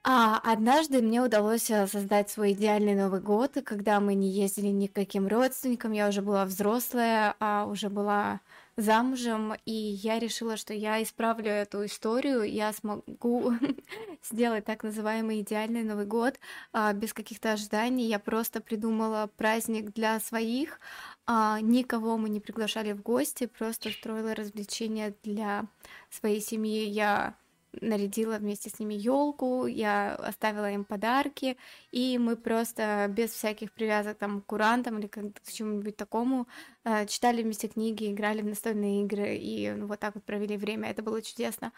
А 0.04 0.40
однажды 0.44 1.02
мне 1.02 1.20
удалось 1.20 1.70
э, 1.70 1.86
создать 1.86 2.30
свой 2.30 2.52
идеальный 2.52 2.94
Новый 2.94 3.20
год, 3.20 3.58
когда 3.64 4.00
мы 4.00 4.14
не 4.14 4.30
ездили 4.30 4.68
ни 4.68 4.86
к 4.86 4.94
каким 4.94 5.26
родственникам, 5.26 5.92
я 5.92 6.08
уже 6.08 6.22
была 6.22 6.44
взрослая, 6.44 7.34
а 7.40 7.66
уже 7.66 7.90
была 7.90 8.40
замужем, 8.78 9.54
и 9.66 9.72
я 9.72 10.20
решила, 10.20 10.56
что 10.56 10.72
я 10.72 11.02
исправлю 11.02 11.50
эту 11.50 11.84
историю, 11.84 12.44
я 12.44 12.72
смогу 12.72 13.52
сделать 14.22 14.64
так 14.64 14.84
называемый 14.84 15.40
идеальный 15.40 15.82
Новый 15.82 16.06
год 16.06 16.38
а, 16.72 16.92
без 16.92 17.12
каких-то 17.12 17.52
ожиданий. 17.52 18.06
Я 18.06 18.20
просто 18.20 18.60
придумала 18.60 19.28
праздник 19.36 19.92
для 19.92 20.20
своих, 20.20 20.78
а, 21.26 21.60
никого 21.60 22.16
мы 22.16 22.28
не 22.28 22.38
приглашали 22.38 22.92
в 22.92 23.02
гости, 23.02 23.46
просто 23.46 23.88
устроила 23.88 24.32
развлечения 24.36 25.12
для 25.24 25.66
своей 26.08 26.40
семьи. 26.40 26.84
Я 26.84 27.34
нарядила 27.72 28.38
вместе 28.38 28.70
с 28.70 28.78
ними 28.78 28.94
елку, 28.94 29.66
я 29.66 30.14
оставила 30.14 30.70
им 30.70 30.84
подарки, 30.84 31.56
и 31.92 32.18
мы 32.18 32.36
просто 32.36 33.06
без 33.08 33.30
всяких 33.32 33.72
привязок 33.72 34.18
там 34.18 34.40
к 34.40 34.46
курантам 34.46 34.98
или 34.98 35.06
к 35.06 35.42
чему-нибудь 35.52 35.96
такому 35.96 36.48
э, 36.84 37.06
читали 37.06 37.42
вместе 37.42 37.68
книги, 37.68 38.12
играли 38.12 38.42
в 38.42 38.46
настольные 38.46 39.02
игры 39.02 39.36
и 39.36 39.70
ну, 39.72 39.86
вот 39.86 40.00
так 40.00 40.14
вот 40.14 40.24
провели 40.24 40.56
время. 40.56 40.90
Это 40.90 41.02
было 41.02 41.22
чудесно. 41.22 41.72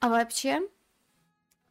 А 0.00 0.08
вообще, 0.08 0.60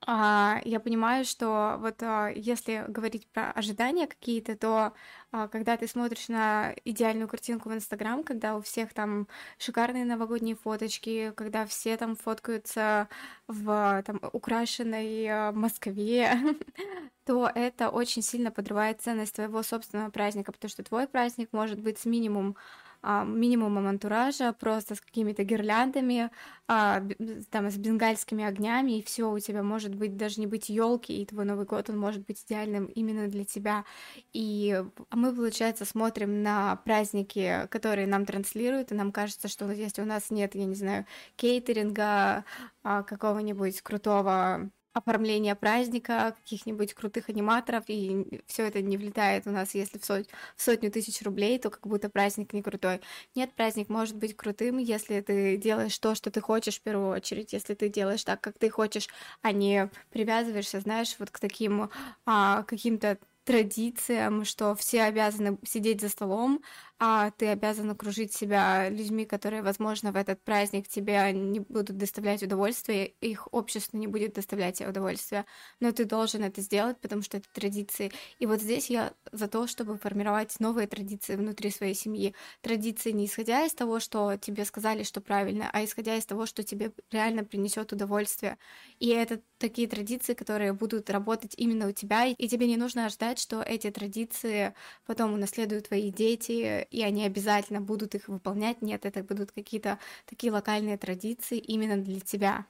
я 0.08 0.80
понимаю, 0.80 1.26
что 1.26 1.78
вот 1.80 1.96
а, 2.04 2.30
если 2.30 2.86
говорить 2.88 3.28
про 3.28 3.52
ожидания 3.52 4.06
какие-то, 4.06 4.56
то 4.56 4.94
а, 5.32 5.48
когда 5.48 5.78
ты 5.78 5.88
смотришь 5.88 6.28
на 6.28 6.76
идеальную 6.86 7.28
картинку 7.28 7.70
в 7.70 7.74
Инстаграм, 7.74 8.24
когда 8.24 8.56
у 8.56 8.62
всех 8.62 8.94
там 8.94 9.28
шикарные 9.58 10.06
новогодние 10.06 10.56
фоточки, 10.56 11.34
когда 11.36 11.66
все 11.66 11.98
там 11.98 12.16
фоткаются 12.16 13.10
в 13.48 14.04
там 14.06 14.20
украшенной 14.32 15.26
а, 15.28 15.52
Москве, 15.52 16.40
то 17.26 17.52
это 17.54 17.90
очень 17.90 18.22
сильно 18.22 18.52
подрывает 18.52 19.02
ценность 19.02 19.36
твоего 19.36 19.64
собственного 19.64 20.12
праздника, 20.12 20.52
потому 20.52 20.70
что 20.70 20.84
твой 20.84 21.08
праздник 21.08 21.50
может 21.52 21.80
быть 21.80 21.98
с 21.98 22.06
минимум 22.06 22.56
а, 22.56 22.85
минимумом 23.26 23.88
антуража, 23.88 24.54
просто 24.54 24.96
с 24.96 25.02
какими-то 25.02 25.44
гирляндами, 25.44 26.32
а, 26.68 27.04
там, 27.52 27.70
с 27.70 27.78
бенгальскими 27.78 28.44
огнями, 28.44 29.00
и 29.00 29.04
все 29.04 29.30
у 29.32 29.40
тебя 29.40 29.64
может 29.64 29.94
быть 29.96 30.18
даже 30.18 30.40
не 30.40 30.48
быть 30.48 30.70
елки, 30.70 31.22
и 31.22 31.26
твой 31.26 31.46
Новый 31.46 31.66
год, 31.66 31.90
он 31.90 31.98
может 32.00 32.26
быть 32.26 32.44
идеальным 32.44 32.86
именно 32.86 33.28
для 33.28 33.46
тебя. 33.46 33.86
И 34.34 34.84
мы, 35.12 35.36
получается, 35.36 35.86
смотрим 35.86 36.42
на 36.44 36.78
праздники, 36.78 37.68
которые 37.70 38.08
нам 38.08 38.26
транслируют, 38.26 38.92
и 38.92 38.96
нам 38.96 39.12
кажется, 39.12 39.48
что 39.48 39.72
если 39.72 40.02
у 40.02 40.06
нас 40.06 40.32
нет, 40.32 40.56
я 40.56 40.66
не 40.66 40.76
знаю, 40.76 41.06
кейтеринга, 41.36 42.46
а, 42.84 43.04
какого-нибудь 43.04 43.82
крутого 43.82 44.70
оформления 44.96 45.56
праздника, 45.56 46.36
каких-нибудь 46.42 46.94
крутых 46.94 47.30
аниматоров, 47.30 47.84
и 47.88 48.42
все 48.48 48.64
это 48.66 48.82
не 48.82 48.98
влетает 48.98 49.46
у 49.46 49.52
нас, 49.52 49.76
если 49.76 50.00
в, 50.00 50.06
сот... 50.06 50.26
в 50.56 50.62
сотню 50.62 50.90
тысяч 50.90 51.22
рублей, 51.22 51.60
то 51.60 51.70
как 51.70 51.86
будто 51.86 52.10
праздник 52.10 52.54
не 52.54 52.64
крутой. 52.64 53.02
Нет, 53.36 53.54
праздник 53.56 53.90
может 53.90 54.16
быть 54.16 54.36
крутым, 54.38 54.78
если 54.78 55.20
ты 55.20 55.58
делаешь 55.58 55.98
то, 56.00 56.16
что 56.16 56.32
ты 56.32 56.40
хочешь 56.40 56.80
в 56.80 56.82
первую 56.82 57.10
очередь, 57.10 57.52
если 57.52 57.74
ты 57.74 57.90
делаешь 57.90 58.24
так, 58.24 58.40
как 58.40 58.58
ты 58.58 58.70
хочешь, 58.70 59.10
а 59.42 59.52
не 59.52 59.90
привязываешься, 60.12 60.80
знаешь, 60.80 61.16
вот 61.20 61.30
к 61.30 61.40
таким 61.40 61.90
а, 62.26 62.64
каким-то 62.64 63.18
традициям, 63.44 64.44
что 64.44 64.76
все 64.76 65.04
обязаны 65.04 65.60
сидеть 65.64 66.02
за 66.02 66.10
столом, 66.10 66.62
а 67.00 67.32
ты 67.32 67.48
обязан 67.48 67.90
окружить 67.90 68.34
себя 68.34 68.90
людьми, 68.90 69.26
которые, 69.26 69.62
возможно, 69.62 70.12
в 70.12 70.16
этот 70.16 70.44
праздник 70.44 70.88
тебе 70.88 71.32
не 71.34 71.60
будут 71.60 71.98
доставлять 71.98 72.42
удовольствие, 72.44 73.08
их 73.22 73.54
общество 73.54 73.98
не 73.98 74.08
будет 74.08 74.34
доставлять 74.34 74.78
тебе 74.78 74.90
удовольствие, 74.90 75.46
но 75.80 75.92
ты 75.92 76.06
должен 76.06 76.44
это 76.44 76.62
сделать, 76.62 77.00
потому 77.02 77.22
что 77.22 77.38
это 77.38 77.48
традиции. 77.54 78.12
И 78.40 78.46
вот 78.46 78.62
здесь 78.62 78.90
я 78.90 79.14
за 79.32 79.48
то, 79.48 79.68
чтобы 79.68 79.98
формировать 79.98 80.56
новые 80.60 80.88
традиции 80.88 81.36
внутри 81.36 81.70
своей 81.72 81.94
семьи. 81.96 82.34
Традиции 82.62 83.12
не 83.12 83.26
исходя 83.26 83.66
из 83.66 83.74
того, 83.74 84.00
что 84.00 84.38
тебе 84.38 84.64
сказали, 84.66 85.04
что 85.04 85.22
правильно, 85.22 85.70
а 85.74 85.84
исходя 85.84 86.16
из 86.16 86.26
того, 86.26 86.46
что 86.46 86.64
тебе 86.64 86.94
реально 87.12 87.44
принесет 87.44 87.92
удовольствие. 87.92 88.58
И 89.00 89.10
это 89.10 89.42
такие 89.58 89.88
традиции, 89.88 90.34
которые 90.34 90.74
будут 90.74 91.10
работать 91.10 91.54
именно 91.58 91.88
у 91.88 91.92
тебя, 91.92 92.26
и 92.28 92.48
тебе 92.48 92.68
не 92.68 92.78
нужно 92.78 93.10
ждать, 93.10 93.40
что 93.40 93.62
эти 93.62 93.90
традиции 93.92 94.74
потом 95.06 95.34
унаследуют 95.34 95.88
твои 95.90 96.12
дети, 96.12 96.85
и 96.92 97.04
они 97.04 97.26
обязательно 97.26 97.82
будут 97.82 98.16
их 98.16 98.28
выполнять. 98.28 98.82
Нет, 98.82 99.06
это 99.06 99.24
будут 99.24 99.52
какие-то 99.52 100.00
такие 100.26 100.52
локальные 100.52 100.98
традиции 100.98 101.58
именно 101.58 101.98
для 101.98 102.20
тебя. 102.20 102.66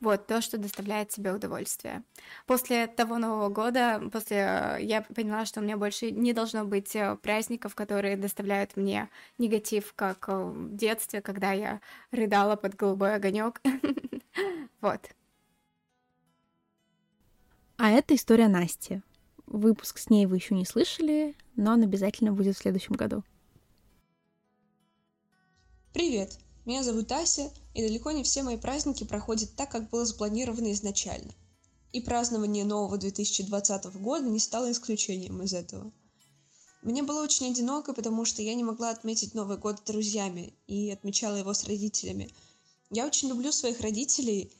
Вот 0.00 0.26
то, 0.26 0.42
что 0.42 0.58
доставляет 0.58 1.08
тебе 1.08 1.32
удовольствие. 1.32 2.02
После 2.46 2.86
того 2.86 3.18
Нового 3.18 3.48
года, 3.48 4.02
после 4.12 4.76
я 4.80 5.02
поняла, 5.02 5.46
что 5.46 5.60
у 5.60 5.62
меня 5.62 5.76
больше 5.78 6.10
не 6.10 6.34
должно 6.34 6.64
быть 6.64 6.94
э, 6.94 7.16
праздников, 7.16 7.74
которые 7.74 8.16
доставляют 8.16 8.76
мне 8.76 9.08
негатив, 9.38 9.94
как 9.94 10.28
э, 10.28 10.32
в 10.34 10.76
детстве, 10.76 11.22
когда 11.22 11.52
я 11.52 11.80
рыдала 12.10 12.56
под 12.56 12.74
голубой 12.74 13.14
огонек. 13.14 13.62
Вот. 14.82 15.00
А 17.78 17.90
это 17.90 18.14
история 18.14 18.48
Насти. 18.48 19.00
Выпуск 19.46 19.98
с 19.98 20.10
ней 20.10 20.26
вы 20.26 20.36
еще 20.36 20.54
не 20.54 20.66
слышали, 20.66 21.34
но 21.56 21.72
он 21.72 21.82
обязательно 21.82 22.32
будет 22.32 22.56
в 22.56 22.60
следующем 22.60 22.94
году. 22.94 23.24
Привет! 25.96 26.38
Меня 26.66 26.82
зовут 26.82 27.10
Ася, 27.10 27.50
и 27.72 27.80
далеко 27.80 28.10
не 28.10 28.22
все 28.22 28.42
мои 28.42 28.58
праздники 28.58 29.04
проходят 29.04 29.56
так, 29.56 29.70
как 29.70 29.88
было 29.88 30.04
запланировано 30.04 30.70
изначально. 30.72 31.32
И 31.94 32.02
празднование 32.02 32.66
нового 32.66 32.98
2020 32.98 33.86
года 34.02 34.28
не 34.28 34.38
стало 34.38 34.70
исключением 34.70 35.40
из 35.40 35.54
этого. 35.54 35.90
Мне 36.82 37.02
было 37.02 37.22
очень 37.22 37.50
одиноко, 37.50 37.94
потому 37.94 38.26
что 38.26 38.42
я 38.42 38.54
не 38.54 38.62
могла 38.62 38.90
отметить 38.90 39.32
Новый 39.32 39.56
год 39.56 39.78
с 39.78 39.90
друзьями 39.90 40.52
и 40.66 40.90
отмечала 40.90 41.36
его 41.36 41.54
с 41.54 41.64
родителями. 41.64 42.28
Я 42.90 43.06
очень 43.06 43.30
люблю 43.30 43.50
своих 43.50 43.80
родителей, 43.80 44.52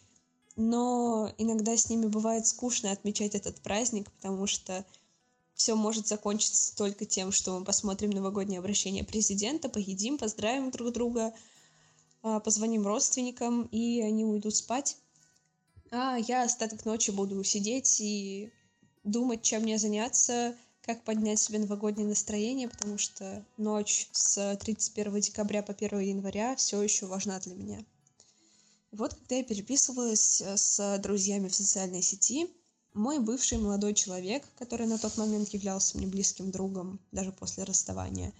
но 0.56 1.30
иногда 1.36 1.76
с 1.76 1.90
ними 1.90 2.06
бывает 2.06 2.46
скучно 2.46 2.92
отмечать 2.92 3.34
этот 3.34 3.60
праздник, 3.60 4.10
потому 4.10 4.46
что 4.46 4.86
все 5.56 5.74
может 5.74 6.06
закончиться 6.06 6.76
только 6.76 7.06
тем, 7.06 7.32
что 7.32 7.58
мы 7.58 7.64
посмотрим 7.64 8.10
новогоднее 8.10 8.60
обращение 8.60 9.04
президента, 9.04 9.68
поедим, 9.68 10.18
поздравим 10.18 10.70
друг 10.70 10.92
друга, 10.92 11.34
а, 12.22 12.40
позвоним 12.40 12.86
родственникам, 12.86 13.62
и 13.72 14.02
они 14.02 14.24
уйдут 14.24 14.54
спать. 14.54 14.98
А 15.90 16.18
я 16.18 16.42
остаток 16.42 16.84
ночи 16.84 17.10
буду 17.10 17.42
сидеть 17.42 18.00
и 18.00 18.52
думать, 19.02 19.42
чем 19.42 19.62
мне 19.62 19.78
заняться, 19.78 20.54
как 20.82 21.02
поднять 21.04 21.40
себе 21.40 21.58
новогоднее 21.58 22.06
настроение, 22.06 22.68
потому 22.68 22.98
что 22.98 23.44
ночь 23.56 24.08
с 24.12 24.56
31 24.56 25.20
декабря 25.20 25.62
по 25.62 25.72
1 25.72 26.00
января 26.00 26.54
все 26.56 26.82
еще 26.82 27.06
важна 27.06 27.40
для 27.40 27.54
меня. 27.54 27.84
Вот 28.92 29.14
когда 29.14 29.36
я 29.36 29.44
переписывалась 29.44 30.40
с 30.40 30.98
друзьями 30.98 31.48
в 31.48 31.54
социальной 31.54 32.02
сети, 32.02 32.48
мой 32.96 33.18
бывший 33.18 33.58
молодой 33.58 33.94
человек, 33.94 34.42
который 34.56 34.86
на 34.86 34.98
тот 34.98 35.16
момент 35.18 35.50
являлся 35.50 35.96
мне 35.96 36.06
близким 36.06 36.50
другом, 36.50 36.98
даже 37.12 37.30
после 37.30 37.64
расставания, 37.64 38.32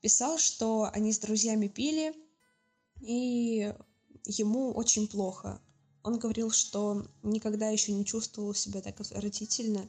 писал, 0.00 0.38
что 0.38 0.88
они 0.92 1.12
с 1.12 1.18
друзьями 1.18 1.66
пили, 1.66 2.14
и 3.00 3.74
ему 4.24 4.72
очень 4.72 5.08
плохо. 5.08 5.60
Он 6.04 6.18
говорил, 6.18 6.50
что 6.50 7.04
никогда 7.22 7.68
еще 7.68 7.92
не 7.92 8.04
чувствовал 8.04 8.54
себя 8.54 8.80
так 8.80 9.00
отвратительно. 9.00 9.88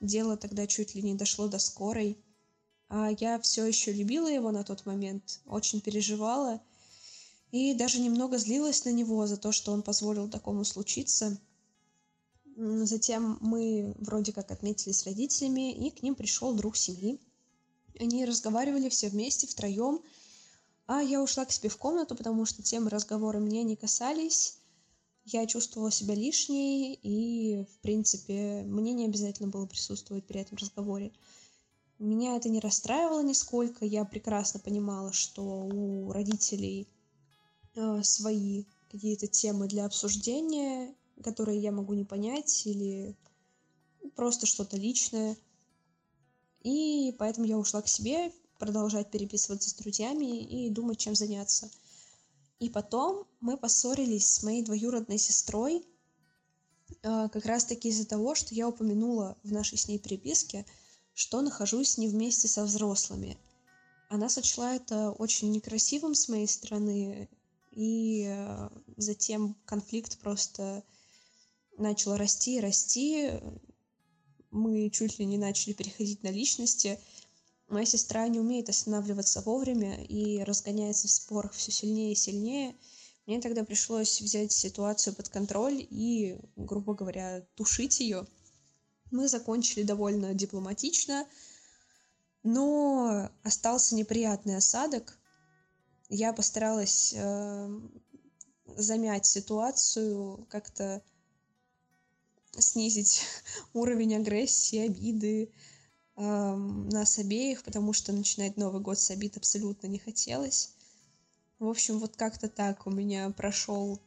Дело 0.00 0.36
тогда 0.36 0.66
чуть 0.66 0.94
ли 0.94 1.02
не 1.02 1.14
дошло 1.14 1.48
до 1.48 1.58
скорой. 1.58 2.18
А 2.88 3.10
я 3.18 3.38
все 3.40 3.64
еще 3.64 3.92
любила 3.92 4.28
его 4.28 4.50
на 4.50 4.64
тот 4.64 4.84
момент, 4.86 5.40
очень 5.46 5.80
переживала 5.80 6.60
и 7.50 7.74
даже 7.74 8.00
немного 8.00 8.38
злилась 8.38 8.84
на 8.84 8.90
него 8.90 9.26
за 9.26 9.36
то, 9.36 9.52
что 9.52 9.72
он 9.72 9.82
позволил 9.82 10.28
такому 10.28 10.64
случиться. 10.64 11.38
Затем 12.60 13.38
мы 13.40 13.94
вроде 13.98 14.32
как 14.32 14.50
отметили 14.50 14.92
с 14.92 15.04
родителями, 15.04 15.72
и 15.72 15.90
к 15.90 16.02
ним 16.02 16.16
пришел 16.16 16.52
друг 16.54 16.76
семьи. 16.76 17.20
Они 18.00 18.24
разговаривали 18.24 18.88
все 18.88 19.08
вместе, 19.08 19.46
втроем, 19.46 20.02
а 20.86 21.00
я 21.00 21.22
ушла 21.22 21.44
к 21.44 21.52
себе 21.52 21.68
в 21.68 21.76
комнату, 21.76 22.16
потому 22.16 22.44
что 22.46 22.62
темы 22.62 22.90
разговора 22.90 23.38
меня 23.38 23.62
не 23.62 23.76
касались. 23.76 24.58
Я 25.24 25.46
чувствовала 25.46 25.92
себя 25.92 26.16
лишней, 26.16 26.98
и, 27.00 27.64
в 27.64 27.78
принципе, 27.78 28.64
мне 28.66 28.92
не 28.92 29.04
обязательно 29.04 29.50
было 29.50 29.66
присутствовать 29.66 30.24
при 30.26 30.40
этом 30.40 30.58
разговоре. 30.58 31.12
Меня 32.00 32.36
это 32.36 32.48
не 32.48 32.58
расстраивало 32.58 33.22
нисколько. 33.22 33.84
Я 33.84 34.04
прекрасно 34.04 34.58
понимала, 34.58 35.12
что 35.12 35.42
у 35.42 36.10
родителей 36.10 36.88
э, 37.76 38.02
свои 38.02 38.64
какие-то 38.90 39.28
темы 39.28 39.68
для 39.68 39.84
обсуждения, 39.84 40.92
которые 41.22 41.58
я 41.60 41.72
могу 41.72 41.94
не 41.94 42.04
понять 42.04 42.66
или 42.66 43.16
просто 44.16 44.46
что-то 44.46 44.76
личное. 44.76 45.36
И 46.62 47.14
поэтому 47.18 47.46
я 47.46 47.58
ушла 47.58 47.82
к 47.82 47.88
себе, 47.88 48.32
продолжать 48.58 49.10
переписываться 49.10 49.70
с 49.70 49.74
друзьями 49.74 50.42
и 50.42 50.70
думать, 50.70 50.98
чем 50.98 51.14
заняться. 51.14 51.70
И 52.58 52.68
потом 52.68 53.26
мы 53.40 53.56
поссорились 53.56 54.26
с 54.26 54.42
моей 54.42 54.62
двоюродной 54.62 55.18
сестрой, 55.18 55.86
а, 57.02 57.28
как 57.28 57.46
раз-таки 57.46 57.88
из-за 57.88 58.06
того, 58.06 58.34
что 58.34 58.54
я 58.54 58.68
упомянула 58.68 59.36
в 59.44 59.52
нашей 59.52 59.78
с 59.78 59.86
ней 59.86 59.98
переписке, 59.98 60.66
что 61.14 61.40
нахожусь 61.40 61.98
не 61.98 62.08
вместе 62.08 62.48
со 62.48 62.64
взрослыми. 62.64 63.38
Она 64.08 64.28
сочла 64.28 64.74
это 64.74 65.10
очень 65.10 65.50
некрасивым 65.52 66.14
с 66.14 66.28
моей 66.28 66.48
стороны, 66.48 67.28
и 67.70 68.26
а, 68.28 68.72
затем 68.96 69.54
конфликт 69.64 70.18
просто 70.18 70.82
начал 71.78 72.16
расти 72.16 72.56
и 72.56 72.60
расти. 72.60 73.30
Мы 74.50 74.90
чуть 74.90 75.18
ли 75.18 75.26
не 75.26 75.38
начали 75.38 75.72
переходить 75.72 76.22
на 76.22 76.28
личности. 76.28 76.98
Моя 77.68 77.84
сестра 77.84 78.26
не 78.28 78.40
умеет 78.40 78.68
останавливаться 78.68 79.42
вовремя 79.42 80.02
и 80.04 80.42
разгоняется 80.42 81.06
в 81.06 81.10
спорах 81.10 81.52
все 81.52 81.70
сильнее 81.70 82.12
и 82.12 82.16
сильнее. 82.16 82.74
Мне 83.26 83.42
тогда 83.42 83.62
пришлось 83.62 84.22
взять 84.22 84.52
ситуацию 84.52 85.14
под 85.14 85.28
контроль 85.28 85.86
и, 85.90 86.38
грубо 86.56 86.94
говоря, 86.94 87.42
тушить 87.56 88.00
ее. 88.00 88.26
Мы 89.10 89.28
закончили 89.28 89.82
довольно 89.82 90.32
дипломатично, 90.32 91.26
но 92.42 93.30
остался 93.42 93.94
неприятный 93.94 94.56
осадок. 94.56 95.18
Я 96.08 96.32
постаралась 96.32 97.12
э, 97.14 97.80
замять 98.76 99.26
ситуацию, 99.26 100.46
как-то 100.48 101.02
снизить 102.56 103.22
уровень 103.72 104.16
агрессии, 104.16 104.78
обиды 104.78 105.52
э, 106.16 106.54
нас 106.54 107.18
обеих, 107.18 107.62
потому 107.62 107.92
что 107.92 108.12
начинать 108.12 108.56
Новый 108.56 108.80
год 108.80 108.98
с 108.98 109.10
обид 109.10 109.36
абсолютно 109.36 109.86
не 109.86 109.98
хотелось. 109.98 110.74
В 111.58 111.66
общем, 111.68 111.98
вот 111.98 112.16
как-то 112.16 112.48
так 112.48 112.86
у 112.86 112.90
меня 112.90 113.30
прошел, 113.30 114.00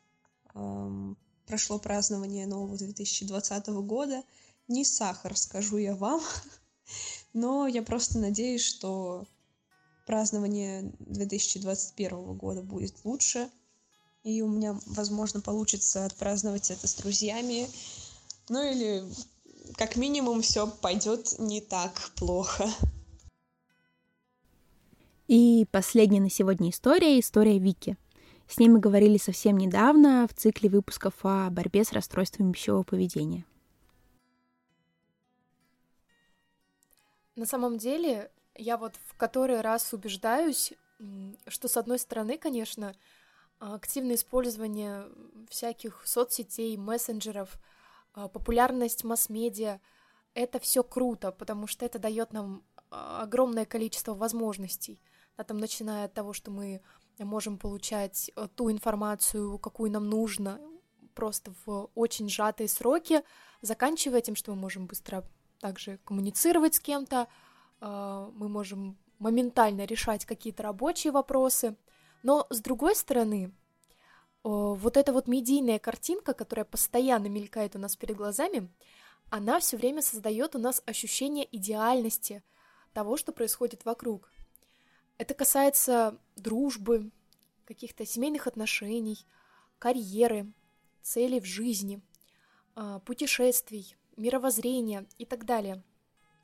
э, 0.54 1.14
прошло 1.46 1.80
празднование 1.80 2.48
нового 2.48 2.78
2020 2.78 3.68
года. 3.84 4.24
Не 4.68 4.86
сахар, 4.86 5.38
скажу 5.38 5.78
я 5.78 5.96
вам, 5.96 6.22
но 7.34 7.68
я 7.68 7.82
просто 7.82 8.20
надеюсь, 8.20 8.64
что 8.64 9.28
празднование 10.06 10.94
2021 11.00 12.36
года 12.36 12.62
будет 12.62 12.96
лучше, 13.04 13.50
и 14.24 14.42
у 14.42 14.48
меня, 14.48 14.80
возможно, 14.86 15.42
получится 15.42 16.06
отпраздновать 16.06 16.70
это 16.72 16.88
с 16.88 16.96
друзьями, 16.96 17.68
ну 18.50 18.64
или 18.64 19.04
как 19.78 19.96
минимум 19.96 20.42
все 20.42 20.68
пойдет 20.68 21.40
не 21.40 21.62
так 21.62 21.94
плохо. 22.16 22.68
И 25.28 25.66
последняя 25.72 26.20
на 26.20 26.30
сегодня 26.30 26.70
история— 26.70 27.20
история 27.22 27.58
Вики. 27.58 27.98
С 28.48 28.58
ней 28.60 28.68
мы 28.68 28.80
говорили 28.80 29.18
совсем 29.18 29.58
недавно 29.58 30.28
в 30.28 30.34
цикле 30.34 30.70
выпусков 30.70 31.14
о 31.24 31.50
борьбе 31.50 31.86
с 31.86 31.94
расстройствами 31.94 32.52
пищевого 32.52 32.84
поведения. 32.84 33.46
На 37.38 37.46
самом 37.46 37.78
деле, 37.78 38.30
я 38.56 38.76
вот 38.78 38.98
в 39.08 39.16
который 39.16 39.62
раз 39.62 39.94
убеждаюсь, 39.94 40.74
что 41.48 41.70
с 41.70 41.78
одной 41.78 41.98
стороны, 41.98 42.38
конечно, 42.38 42.94
активное 43.60 44.16
использование 44.16 45.06
всяких 45.50 46.02
соцсетей, 46.06 46.76
мессенджеров, 46.76 47.58
популярность 48.14 49.04
масс-медиа— 49.04 49.80
это 50.34 50.60
все 50.60 50.84
круто, 50.84 51.32
потому 51.32 51.68
что 51.68 51.86
это 51.86 52.00
дает 52.00 52.34
нам 52.34 52.64
а, 52.90 53.24
огромное 53.24 53.66
количество 53.66 54.14
возможностей. 54.14 55.02
Да, 55.38 55.44
там, 55.44 55.58
начиная 55.58 56.06
от 56.06 56.14
того, 56.14 56.34
что 56.34 56.52
мы 56.52 56.82
можем 57.18 57.58
получать 57.58 58.32
э, 58.36 58.48
ту 58.56 58.72
информацию, 58.72 59.58
какую 59.60 59.92
нам 59.92 60.10
нужно, 60.10 60.60
просто 61.14 61.54
в 61.66 61.90
очень 61.96 62.30
сжатые 62.30 62.68
сроки, 62.68 63.24
заканчивая 63.62 64.22
тем, 64.22 64.36
что 64.36 64.52
мы 64.52 64.58
можем 64.58 64.88
быстро 64.88 65.24
также 65.60 66.00
коммуницировать 66.06 66.76
с 66.76 66.80
кем-то, 66.80 67.28
а, 67.80 68.30
мы 68.34 68.50
можем 68.50 68.98
моментально 69.20 69.86
решать 69.86 70.26
какие-то 70.26 70.64
рабочие 70.64 71.12
вопросы. 71.12 71.76
Но 72.24 72.48
с 72.50 72.60
другой 72.60 72.96
стороны, 72.96 73.54
вот 74.50 74.98
эта 74.98 75.14
вот 75.14 75.28
медийная 75.28 75.80
картинка, 75.80 76.34
которая 76.34 76.66
постоянно 76.66 77.28
мелькает 77.28 77.76
у 77.76 77.80
нас 77.80 77.96
перед 77.96 78.16
глазами, 78.16 78.70
она 79.30 79.60
все 79.60 79.78
время 79.78 80.02
создает 80.02 80.56
у 80.56 80.60
нас 80.60 80.82
ощущение 80.86 81.48
идеальности 81.56 82.44
того, 82.94 83.18
что 83.18 83.32
происходит 83.32 83.86
вокруг. 83.86 84.30
Это 85.18 85.34
касается 85.34 86.18
дружбы, 86.36 87.12
каких-то 87.66 88.06
семейных 88.06 88.48
отношений, 88.48 89.26
карьеры, 89.80 90.52
целей 91.02 91.40
в 91.40 91.46
жизни, 91.46 92.02
а, 92.76 93.00
путешествий, 93.00 93.96
мировоззрения 94.18 95.06
и 95.18 95.26
так 95.26 95.46
далее. 95.46 95.84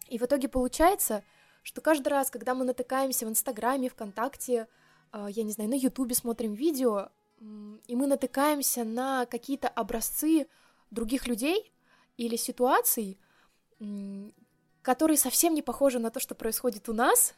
И 0.08 0.18
в 0.18 0.24
итоге 0.24 0.48
получается, 0.48 1.24
что 1.64 1.82
каждый 1.82 2.08
раз, 2.10 2.30
когда 2.32 2.56
мы 2.56 2.64
натыкаемся 2.64 3.26
в 3.26 3.30
Инстаграме, 3.30 3.90
ВКонтакте, 3.90 4.68
а, 5.12 5.30
я 5.30 5.44
не 5.44 5.52
знаю, 5.52 5.70
на 5.70 5.76
Ютубе 5.76 6.16
смотрим 6.16 6.54
видео, 6.54 7.10
и 7.40 7.96
мы 7.96 8.08
натыкаемся 8.08 8.84
на 8.84 9.26
какие-то 9.26 9.68
образцы 9.68 10.48
других 10.90 11.28
людей 11.28 11.72
или 12.18 12.36
ситуаций, 12.36 13.20
которые 14.82 15.18
совсем 15.18 15.54
не 15.54 15.62
похожи 15.62 16.00
на 16.00 16.10
то, 16.10 16.20
что 16.20 16.34
происходит 16.34 16.90
у 16.90 16.94
нас, 16.94 17.36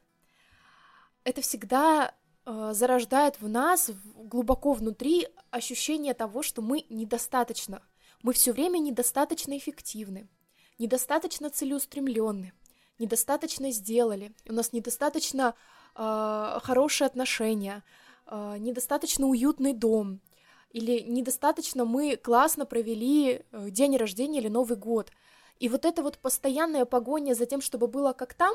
это 1.23 1.41
всегда 1.41 2.13
э, 2.45 2.71
зарождает 2.73 3.41
в 3.41 3.49
нас 3.49 3.91
глубоко 4.15 4.73
внутри 4.73 5.27
ощущение 5.51 6.13
того, 6.13 6.43
что 6.43 6.61
мы 6.61 6.85
недостаточно, 6.89 7.81
мы 8.23 8.33
все 8.33 8.53
время 8.53 8.77
недостаточно 8.77 9.57
эффективны, 9.57 10.29
недостаточно 10.77 11.49
целеустремленны, 11.49 12.53
недостаточно 12.99 13.71
сделали, 13.71 14.33
у 14.47 14.53
нас 14.53 14.71
недостаточно 14.71 15.55
э, 15.95 16.59
хорошие 16.63 17.07
отношения, 17.07 17.83
э, 18.29 18.55
недостаточно 18.57 19.27
уютный 19.27 19.73
дом, 19.73 20.21
или 20.71 20.99
недостаточно 21.01 21.83
мы 21.85 22.15
классно 22.15 22.65
провели 22.65 23.43
э, 23.51 23.69
день 23.69 23.97
рождения 23.97 24.39
или 24.39 24.47
Новый 24.47 24.77
год. 24.77 25.11
И 25.59 25.67
вот 25.67 25.83
эта 25.85 26.03
вот 26.03 26.19
постоянная 26.19 26.85
погоня 26.85 27.33
за 27.33 27.45
тем, 27.45 27.61
чтобы 27.61 27.87
было 27.87 28.13
как 28.13 28.33
там, 28.33 28.53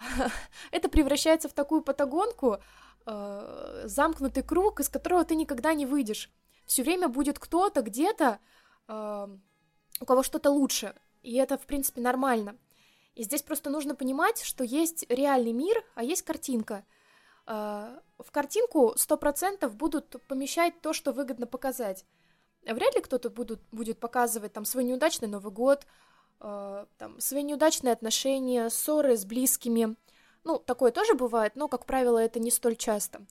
это 0.70 0.88
превращается 0.88 1.48
в 1.48 1.52
такую 1.52 1.82
патагонку, 1.82 2.58
э, 3.06 3.82
замкнутый 3.84 4.42
круг, 4.42 4.80
из 4.80 4.88
которого 4.88 5.24
ты 5.24 5.34
никогда 5.34 5.74
не 5.74 5.86
выйдешь. 5.86 6.30
Все 6.66 6.82
время 6.82 7.08
будет 7.08 7.38
кто-то 7.38 7.82
где-то, 7.82 8.38
э, 8.88 9.28
у 10.00 10.04
кого 10.04 10.22
что-то 10.22 10.50
лучше, 10.50 10.94
и 11.22 11.34
это, 11.34 11.58
в 11.58 11.66
принципе, 11.66 12.00
нормально. 12.00 12.56
И 13.14 13.22
здесь 13.24 13.42
просто 13.42 13.70
нужно 13.70 13.94
понимать, 13.94 14.42
что 14.42 14.64
есть 14.64 15.04
реальный 15.08 15.52
мир, 15.52 15.84
а 15.94 16.02
есть 16.02 16.22
картинка. 16.22 16.84
Э, 17.46 17.98
в 18.18 18.30
картинку 18.30 18.94
100% 18.96 19.68
будут 19.70 20.16
помещать 20.28 20.80
то, 20.80 20.92
что 20.92 21.12
выгодно 21.12 21.46
показать. 21.46 22.04
Вряд 22.64 22.94
ли 22.94 23.00
кто-то 23.00 23.30
будут, 23.30 23.60
будет 23.72 23.98
показывать 23.98 24.52
там 24.52 24.64
свой 24.64 24.84
неудачный 24.84 25.28
Новый 25.28 25.52
год, 25.52 25.86
э, 26.40 26.86
там, 26.98 27.20
свои 27.20 27.42
неудачные 27.42 27.92
отношения, 27.92 28.70
ссоры 28.70 29.16
с 29.16 29.24
близкими. 29.24 29.96
Ну, 30.44 30.58
такое 30.58 30.92
тоже 30.92 31.14
бывает, 31.14 31.56
но, 31.56 31.68
как 31.68 31.86
правило, 31.86 32.18
это 32.18 32.38
не 32.38 32.50
столь 32.50 32.76
часто. 32.76 33.22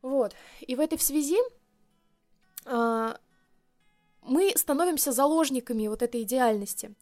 Вот. 0.00 0.34
И 0.60 0.74
в 0.76 0.80
этой 0.80 0.98
связи 0.98 1.38
э, 2.64 3.14
мы 4.22 4.52
становимся 4.56 5.12
заложниками 5.12 5.88
вот 5.88 6.02
этой 6.02 6.22
идеальности. 6.22 6.94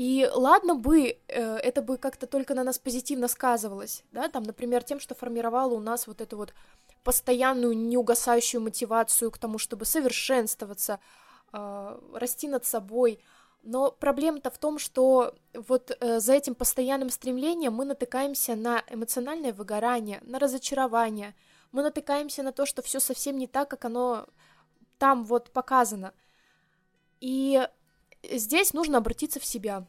И 0.00 0.26
ладно 0.32 0.76
бы, 0.76 1.18
э, 1.28 1.56
это 1.56 1.82
бы 1.82 1.98
как-то 1.98 2.26
только 2.26 2.54
на 2.54 2.64
нас 2.64 2.78
позитивно 2.78 3.28
сказывалось, 3.28 4.02
да, 4.12 4.30
там, 4.30 4.44
например, 4.44 4.82
тем, 4.82 4.98
что 4.98 5.14
формировало 5.14 5.74
у 5.74 5.80
нас 5.80 6.06
вот 6.06 6.22
эту 6.22 6.38
вот 6.38 6.54
постоянную 7.04 7.76
неугасающую 7.76 8.62
мотивацию 8.62 9.30
к 9.30 9.36
тому, 9.36 9.58
чтобы 9.58 9.84
совершенствоваться, 9.84 11.00
э, 11.52 11.98
расти 12.14 12.48
над 12.48 12.64
собой. 12.64 13.22
Но 13.62 13.90
проблема-то 13.90 14.50
в 14.50 14.56
том, 14.56 14.78
что 14.78 15.34
вот 15.52 15.94
э, 16.00 16.18
за 16.18 16.32
этим 16.32 16.54
постоянным 16.54 17.10
стремлением 17.10 17.74
мы 17.74 17.84
натыкаемся 17.84 18.56
на 18.56 18.82
эмоциональное 18.88 19.52
выгорание, 19.52 20.20
на 20.22 20.38
разочарование, 20.38 21.34
мы 21.72 21.82
натыкаемся 21.82 22.42
на 22.42 22.52
то, 22.52 22.64
что 22.64 22.80
все 22.80 23.00
совсем 23.00 23.36
не 23.36 23.46
так, 23.46 23.68
как 23.68 23.84
оно 23.84 24.26
там 24.96 25.26
вот 25.26 25.50
показано. 25.50 26.14
И 27.20 27.68
здесь 28.22 28.72
нужно 28.72 28.98
обратиться 28.98 29.40
в 29.40 29.44
себя. 29.44 29.86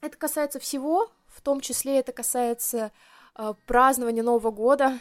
Это 0.00 0.16
касается 0.16 0.58
всего, 0.58 1.10
в 1.26 1.40
том 1.40 1.60
числе 1.60 1.98
это 1.98 2.12
касается 2.12 2.92
э, 3.34 3.54
празднования 3.66 4.22
Нового 4.22 4.50
года, 4.50 4.98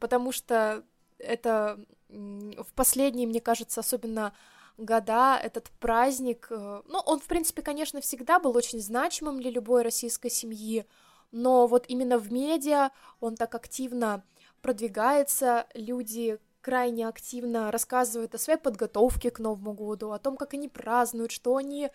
потому 0.00 0.32
что 0.32 0.84
это 1.18 1.78
в 2.08 2.72
последние, 2.74 3.26
мне 3.26 3.40
кажется, 3.40 3.80
особенно 3.80 4.34
года 4.76 5.38
этот 5.42 5.70
праздник, 5.80 6.48
э, 6.50 6.82
ну, 6.86 6.98
он, 6.98 7.20
в 7.20 7.26
принципе, 7.26 7.62
конечно, 7.62 8.00
всегда 8.00 8.38
был 8.38 8.56
очень 8.56 8.80
значимым 8.80 9.40
для 9.40 9.50
любой 9.50 9.82
российской 9.82 10.30
семьи, 10.30 10.86
но 11.30 11.66
вот 11.66 11.86
именно 11.88 12.18
в 12.18 12.30
медиа 12.32 12.90
он 13.20 13.36
так 13.36 13.54
активно 13.54 14.22
продвигается, 14.60 15.66
люди 15.74 16.38
крайне 16.62 17.06
активно 17.06 17.70
рассказывают 17.70 18.34
о 18.34 18.38
своей 18.38 18.58
подготовке 18.58 19.30
к 19.30 19.40
Новому 19.40 19.74
году, 19.74 20.12
о 20.12 20.18
том, 20.18 20.36
как 20.36 20.54
они 20.54 20.68
празднуют, 20.68 21.32
что 21.32 21.56
они 21.56 21.90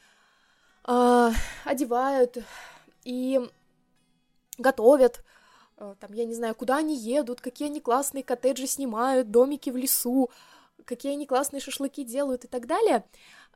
э, 0.88 1.30
одевают 1.63 2.38
и 3.03 3.39
готовят, 4.58 5.23
э, 5.77 5.95
там, 5.99 6.13
я 6.13 6.25
не 6.25 6.36
знаю, 6.36 6.53
куда 6.53 6.77
они 6.77 6.95
едут, 6.95 7.41
какие 7.41 7.69
они 7.69 7.80
классные 7.80 8.23
коттеджи 8.23 8.67
снимают, 8.67 9.32
домики 9.32 9.69
в 9.69 9.77
лесу, 9.77 10.30
какие 10.86 11.13
они 11.13 11.25
классные 11.25 11.62
шашлыки 11.62 12.03
делают 12.03 12.45
и 12.45 12.47
так 12.47 12.67
далее. 12.67 13.03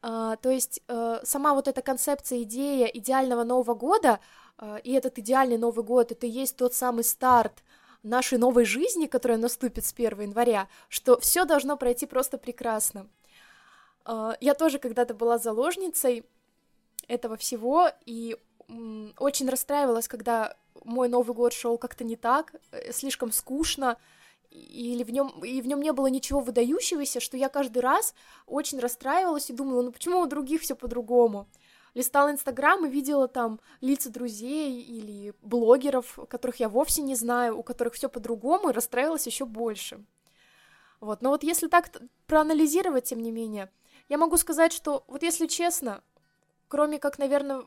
Uh, 0.01 0.35
то 0.41 0.49
есть 0.49 0.81
uh, 0.87 1.23
сама 1.23 1.53
вот 1.53 1.67
эта 1.67 1.83
концепция, 1.83 2.41
идея 2.41 2.87
идеального 2.87 3.43
Нового 3.43 3.75
года, 3.75 4.19
uh, 4.57 4.81
и 4.81 4.93
этот 4.93 5.19
идеальный 5.19 5.59
Новый 5.59 5.85
год, 5.85 6.11
это 6.11 6.25
и 6.25 6.29
есть 6.31 6.55
тот 6.55 6.73
самый 6.73 7.03
старт 7.03 7.61
нашей 8.03 8.37
новой 8.37 8.65
жизни, 8.65 9.07
которая 9.07 9.37
наступит 9.37 9.85
с 9.85 9.93
1 9.93 10.21
января, 10.21 10.67
что 10.89 11.19
все 11.19 11.45
должно 11.45 11.77
пройти 11.77 12.05
просто 12.05 12.37
прекрасно. 12.37 13.07
А, 14.05 14.35
я 14.39 14.53
тоже 14.53 14.79
когда-то 14.79 15.13
была 15.13 15.37
заложницей 15.37 16.25
этого 17.07 17.37
всего 17.37 17.89
и 18.05 18.37
очень 19.17 19.49
расстраивалась, 19.49 20.07
когда 20.07 20.55
мой 20.83 21.09
Новый 21.09 21.35
год 21.35 21.53
шел 21.53 21.77
как-то 21.77 22.03
не 22.03 22.15
так, 22.15 22.55
э, 22.71 22.93
слишком 22.93 23.31
скучно, 23.31 23.97
или 24.49 25.03
в 25.03 25.11
нем 25.11 25.43
и 25.43 25.61
в 25.61 25.67
нем 25.67 25.81
не 25.81 25.93
было 25.93 26.07
ничего 26.07 26.41
выдающегося, 26.41 27.19
что 27.21 27.37
я 27.37 27.47
каждый 27.47 27.79
раз 27.79 28.13
очень 28.47 28.79
расстраивалась 28.79 29.49
и 29.49 29.53
думала, 29.53 29.81
ну 29.81 29.91
почему 29.91 30.19
у 30.19 30.25
других 30.25 30.61
все 30.61 30.75
по-другому? 30.75 31.47
Листала 31.93 32.31
Инстаграм 32.31 32.85
и 32.85 32.89
видела 32.89 33.27
там 33.27 33.59
лица 33.81 34.09
друзей 34.09 34.81
или 34.81 35.33
блогеров, 35.41 36.19
которых 36.29 36.59
я 36.59 36.69
вовсе 36.69 37.01
не 37.01 37.15
знаю, 37.15 37.57
у 37.57 37.63
которых 37.63 37.93
все 37.93 38.09
по-другому, 38.09 38.69
и 38.69 38.73
расстраивалась 38.73 39.27
еще 39.27 39.45
больше. 39.45 40.03
Вот, 40.99 41.21
но 41.21 41.29
вот 41.29 41.43
если 41.43 41.67
так 41.67 41.89
проанализировать, 42.27 43.05
тем 43.05 43.19
не 43.19 43.31
менее, 43.31 43.71
я 44.07 44.17
могу 44.17 44.37
сказать, 44.37 44.71
что 44.71 45.03
вот 45.07 45.23
если 45.23 45.47
честно, 45.47 46.03
кроме 46.67 46.99
как, 46.99 47.17
наверное, 47.17 47.63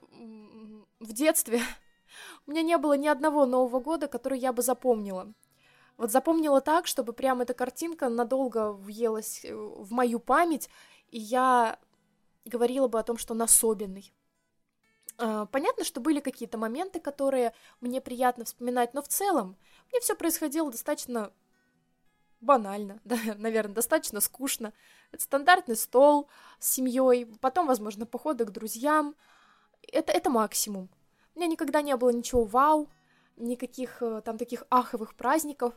в 1.01 1.13
детстве, 1.13 1.61
у 2.47 2.51
меня 2.51 2.63
не 2.63 2.79
было 2.79 2.97
ни 2.97 3.09
одного 3.09 3.45
Нового 3.47 3.81
года, 3.81 4.09
который 4.09 4.39
я 4.39 4.53
бы 4.53 4.63
запомнила. 4.63 5.33
Вот 5.97 6.11
запомнила 6.11 6.61
так, 6.61 6.87
чтобы 6.87 7.13
прям 7.13 7.41
эта 7.41 7.55
картинка 7.55 8.09
надолго 8.09 8.73
въелась 8.73 9.45
э, 9.45 9.55
в 9.55 9.93
мою 9.93 10.19
память, 10.19 10.69
и 11.11 11.19
я 11.21 11.79
говорила 12.45 12.89
бы 12.89 12.99
о 12.99 13.03
том, 13.03 13.17
что 13.17 13.35
он 13.35 13.43
особенный. 13.43 14.13
А, 15.17 15.47
понятно, 15.47 15.85
что 15.85 16.01
были 16.01 16.21
какие-то 16.21 16.59
моменты, 16.59 17.01
которые 17.01 17.55
мне 17.81 18.01
приятно 18.01 18.45
вспоминать, 18.45 18.95
но 18.95 19.03
в 19.03 19.09
целом 19.09 19.57
мне 19.91 20.01
все 20.01 20.15
происходило 20.15 20.71
достаточно 20.71 21.33
банально, 22.41 23.01
да, 23.05 23.17
наверное, 23.37 23.75
достаточно 23.75 24.21
скучно. 24.21 24.73
Это 25.13 25.23
стандартный 25.23 25.77
стол 25.77 26.29
с 26.59 26.71
семьей, 26.71 27.27
потом, 27.41 27.67
возможно, 27.67 28.07
походы 28.07 28.45
к 28.45 28.51
друзьям. 28.51 29.15
Это, 29.93 30.13
это 30.13 30.31
максимум. 30.31 30.89
У 31.35 31.39
меня 31.39 31.49
никогда 31.49 31.83
не 31.83 31.97
было 31.97 32.11
ничего 32.11 32.45
вау, 32.45 32.89
никаких 33.37 34.03
э, 34.03 34.23
там 34.25 34.39
таких 34.39 34.65
аховых 34.71 35.15
праздников. 35.15 35.75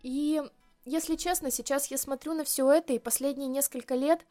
И, 0.00 0.42
если 0.84 1.16
честно, 1.16 1.50
сейчас 1.50 1.90
я 1.90 1.98
смотрю 1.98 2.34
на 2.34 2.44
все 2.44 2.70
это, 2.70 2.92
и 2.92 2.98
последние 2.98 3.48
несколько 3.48 3.94
лет 3.94 4.24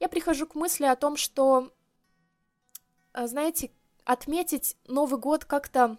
я 0.00 0.08
прихожу 0.08 0.46
к 0.46 0.54
мысли 0.54 0.86
о 0.86 0.96
том, 0.96 1.16
что, 1.16 1.70
э, 3.12 3.26
знаете, 3.26 3.70
отметить 4.04 4.76
Новый 4.88 5.20
год 5.20 5.44
как-то 5.44 5.98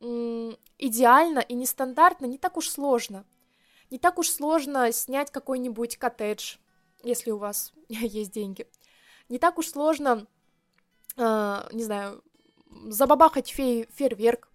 идеально 0.00 1.40
и 1.40 1.54
нестандартно 1.54 2.26
не 2.26 2.38
так 2.38 2.56
уж 2.56 2.68
сложно. 2.68 3.24
Не 3.90 3.98
так 3.98 4.18
уж 4.18 4.30
сложно 4.30 4.92
снять 4.92 5.32
какой-нибудь 5.32 5.96
коттедж, 5.96 6.58
если 7.02 7.32
у 7.32 7.38
вас 7.38 7.72
есть 7.88 8.30
деньги. 8.30 8.68
Не 9.28 9.40
так 9.40 9.58
уж 9.58 9.68
сложно, 9.68 10.26
э, 11.16 11.68
не 11.72 11.82
знаю, 11.82 12.22
забабахать 12.86 13.48
фей, 13.48 13.88
фейерверк. 13.92 14.48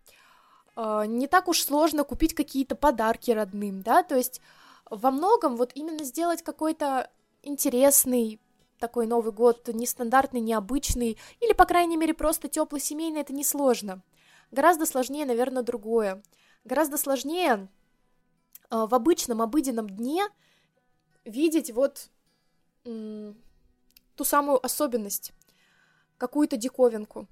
Э, 0.78 1.04
не 1.06 1.28
так 1.28 1.50
уж 1.50 1.62
сложно 1.62 2.06
купить 2.06 2.34
какие-то 2.34 2.76
подарки 2.76 3.32
родным, 3.32 3.82
да, 3.82 4.04
то 4.04 4.16
есть 4.16 4.40
во 4.90 5.12
многом 5.12 5.58
вот 5.58 5.72
именно 5.76 6.06
сделать 6.06 6.42
какой-то 6.42 7.10
интересный 7.42 8.40
такой 8.84 9.08
Новый 9.08 9.32
год, 9.32 9.70
нестандартный, 9.70 10.42
необычный, 10.42 11.18
или, 11.40 11.54
по 11.54 11.64
крайней 11.64 11.96
мере, 11.96 12.14
просто 12.14 12.50
теплый 12.50 12.82
семейный, 12.82 13.22
это 13.22 13.32
несложно. 13.32 14.02
Гораздо 14.52 14.86
сложнее, 14.86 15.26
наверное, 15.26 15.64
другое. 15.64 16.22
Гораздо 16.66 16.98
сложнее 16.98 17.70
э, 18.70 18.86
в 18.86 18.94
обычном, 18.94 19.42
обыденном 19.42 19.90
дне 19.90 20.28
видеть 21.24 21.72
вот 21.72 22.10
ту 22.84 24.24
самую 24.26 24.66
особенность, 24.66 25.32
какую-то 26.18 26.58
диковинку. 26.58 27.30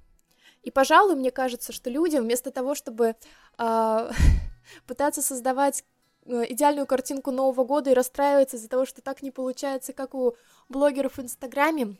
И, 0.63 0.71
пожалуй, 0.71 1.17
мне 1.17 1.31
кажется, 1.31 1.73
что 1.73 1.89
людям 1.89 2.23
вместо 2.23 2.51
того, 2.51 2.75
чтобы 2.75 3.17
э, 3.57 4.11
пытаться 4.87 5.21
создавать 5.21 5.83
идеальную 6.25 6.85
картинку 6.85 7.31
Нового 7.31 7.63
года 7.63 7.91
и 7.91 7.95
расстраиваться 7.95 8.57
из-за 8.57 8.69
того, 8.69 8.85
что 8.85 9.01
так 9.01 9.21
не 9.21 9.31
получается, 9.31 9.93
как 9.93 10.13
у 10.13 10.35
блогеров 10.69 11.17
в 11.17 11.21
Инстаграме, 11.21 11.97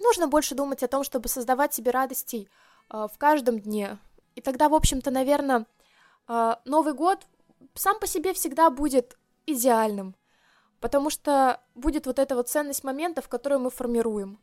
нужно 0.00 0.28
больше 0.28 0.54
думать 0.54 0.82
о 0.82 0.88
том, 0.88 1.04
чтобы 1.04 1.28
создавать 1.28 1.74
себе 1.74 1.90
радостей 1.90 2.48
э, 2.90 3.08
в 3.12 3.18
каждом 3.18 3.58
дне, 3.58 3.98
и 4.34 4.40
тогда, 4.40 4.68
в 4.68 4.74
общем-то, 4.74 5.10
наверное, 5.10 5.66
а, 6.26 6.60
Новый 6.64 6.94
год 6.94 7.26
сам 7.74 7.98
по 7.98 8.06
себе 8.06 8.32
всегда 8.32 8.70
будет 8.70 9.18
идеальным, 9.46 10.14
потому 10.80 11.10
что 11.10 11.60
будет 11.74 12.06
вот 12.06 12.18
эта 12.18 12.34
вот 12.34 12.48
ценность 12.48 12.84
моментов, 12.84 13.28
которую 13.28 13.60
мы 13.60 13.70
формируем. 13.70 14.40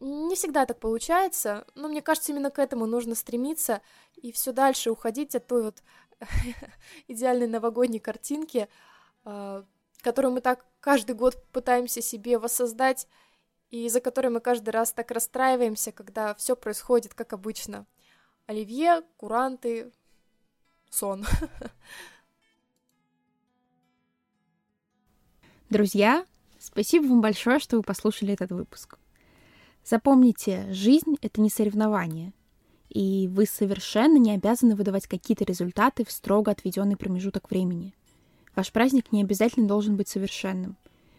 Не 0.00 0.34
всегда 0.34 0.66
так 0.66 0.80
получается, 0.80 1.66
но 1.74 1.88
мне 1.88 2.02
кажется, 2.02 2.32
именно 2.32 2.50
к 2.50 2.58
этому 2.58 2.84
нужно 2.84 3.14
стремиться 3.14 3.80
и 4.16 4.32
все 4.32 4.52
дальше 4.52 4.90
уходить 4.90 5.34
от 5.34 5.46
той 5.46 5.62
вот 5.62 5.82
идеальной 7.08 7.46
новогодней 7.46 8.00
картинки, 8.00 8.68
а, 9.24 9.64
которую 10.00 10.32
мы 10.32 10.40
так 10.40 10.64
каждый 10.80 11.14
год 11.14 11.42
пытаемся 11.52 12.02
себе 12.02 12.38
воссоздать, 12.38 13.08
и 13.70 13.88
за 13.88 14.00
которой 14.00 14.28
мы 14.28 14.40
каждый 14.40 14.70
раз 14.70 14.92
так 14.92 15.10
расстраиваемся, 15.10 15.90
когда 15.92 16.34
все 16.34 16.54
происходит 16.54 17.14
как 17.14 17.32
обычно. 17.32 17.86
Оливье, 18.46 19.02
куранты, 19.16 19.90
сон. 20.90 21.24
Друзья, 25.70 26.26
спасибо 26.58 27.06
вам 27.06 27.20
большое, 27.20 27.58
что 27.58 27.76
вы 27.76 27.82
послушали 27.82 28.34
этот 28.34 28.52
выпуск. 28.52 28.98
Запомните, 29.84 30.66
жизнь— 30.70 31.16
это 31.22 31.40
не 31.40 31.50
соревнование, 31.50 32.32
и 32.94 33.28
вы 33.28 33.44
совершенно 33.44 34.16
не 34.18 34.30
обязаны 34.30 34.76
выдавать 34.76 35.08
какие-то 35.08 35.44
результаты 35.44 36.04
в 36.04 36.12
строго 36.12 36.52
отведенный 36.52 36.96
промежуток 36.96 37.50
времени. 37.50 37.92
Ваш 38.54 38.70
праздник 38.70 39.10
не 39.10 39.20
обязательно 39.20 39.66
должен 39.66 39.96
быть 39.96 40.08
совершенным. 40.08 40.76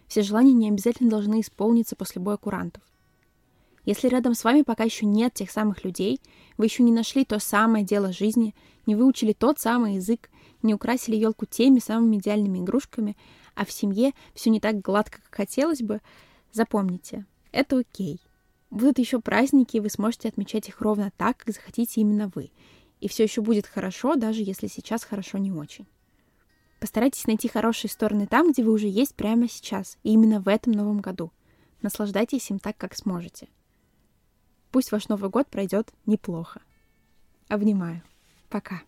Все 0.08 0.22
желания 0.22 0.54
не 0.54 0.70
обязательно 0.70 1.10
должны 1.10 1.42
исполниться 1.42 1.98
после 1.98 2.22
боя 2.22 2.38
курантов. 2.38 2.82
Если 3.84 4.08
рядом 4.08 4.34
с 4.34 4.44
вами 4.44 4.62
пока 4.62 4.86
еще 4.86 5.06
нет 5.06 5.34
тех 5.34 5.52
самых 5.52 5.84
людей, 5.84 6.22
вы 6.58 6.66
еще 6.66 6.82
не 6.82 6.94
нашли 6.94 7.26
то 7.26 7.40
самое 7.40 7.84
дело 7.84 8.14
жизни, 8.14 8.56
не 8.86 8.96
выучили 8.96 9.34
тот 9.34 9.60
самый 9.60 9.96
язык, 9.96 10.30
не 10.64 10.74
украсили 10.74 11.18
елку 11.18 11.46
теми 11.46 11.80
самыми 11.80 12.18
идеальными 12.18 12.60
игрушками, 12.60 13.18
а 13.54 13.66
в 13.66 13.72
семье 13.72 14.14
все 14.34 14.50
не 14.50 14.62
так 14.62 14.80
гладко, 14.80 15.20
как 15.22 15.36
хотелось 15.36 15.82
бы, 15.82 16.02
запомните, 16.52 17.26
это 17.52 17.78
окей. 17.78 18.22
Будут 18.76 19.00
еще 19.00 19.22
праздники, 19.22 19.78
и 19.78 19.80
вы 19.80 19.90
сможете 19.90 20.28
отмечать 20.28 20.68
их 20.68 20.82
ровно 20.82 21.10
так, 21.16 21.38
как 21.38 21.56
захотите 21.56 22.02
именно 22.02 22.30
вы. 22.36 22.52
И 23.00 23.08
все 23.08 23.24
еще 23.24 23.40
будет 23.40 23.66
хорошо, 23.66 24.16
даже 24.16 24.42
если 24.42 24.68
сейчас 24.68 25.06
хорошо 25.06 25.38
не 25.38 25.50
очень. 25.50 25.88
Постарайтесь 26.82 27.26
найти 27.26 27.48
хорошие 27.48 27.90
стороны 27.90 28.28
там, 28.28 28.52
где 28.52 28.64
вы 28.64 28.74
уже 28.74 28.88
есть 28.88 29.16
прямо 29.16 29.48
сейчас, 29.48 29.98
и 30.04 30.12
именно 30.12 30.42
в 30.42 30.50
этом 30.50 30.74
новом 30.74 31.00
году. 31.00 31.32
Наслаждайтесь 31.82 32.52
им 32.52 32.60
так, 32.60 32.76
как 32.76 32.98
сможете. 32.98 33.48
Пусть 34.72 34.92
ваш 34.92 35.08
Новый 35.08 35.30
год 35.30 35.48
пройдет 35.48 35.94
неплохо. 36.06 36.62
Обнимаю. 37.48 38.04
Пока. 38.50 38.82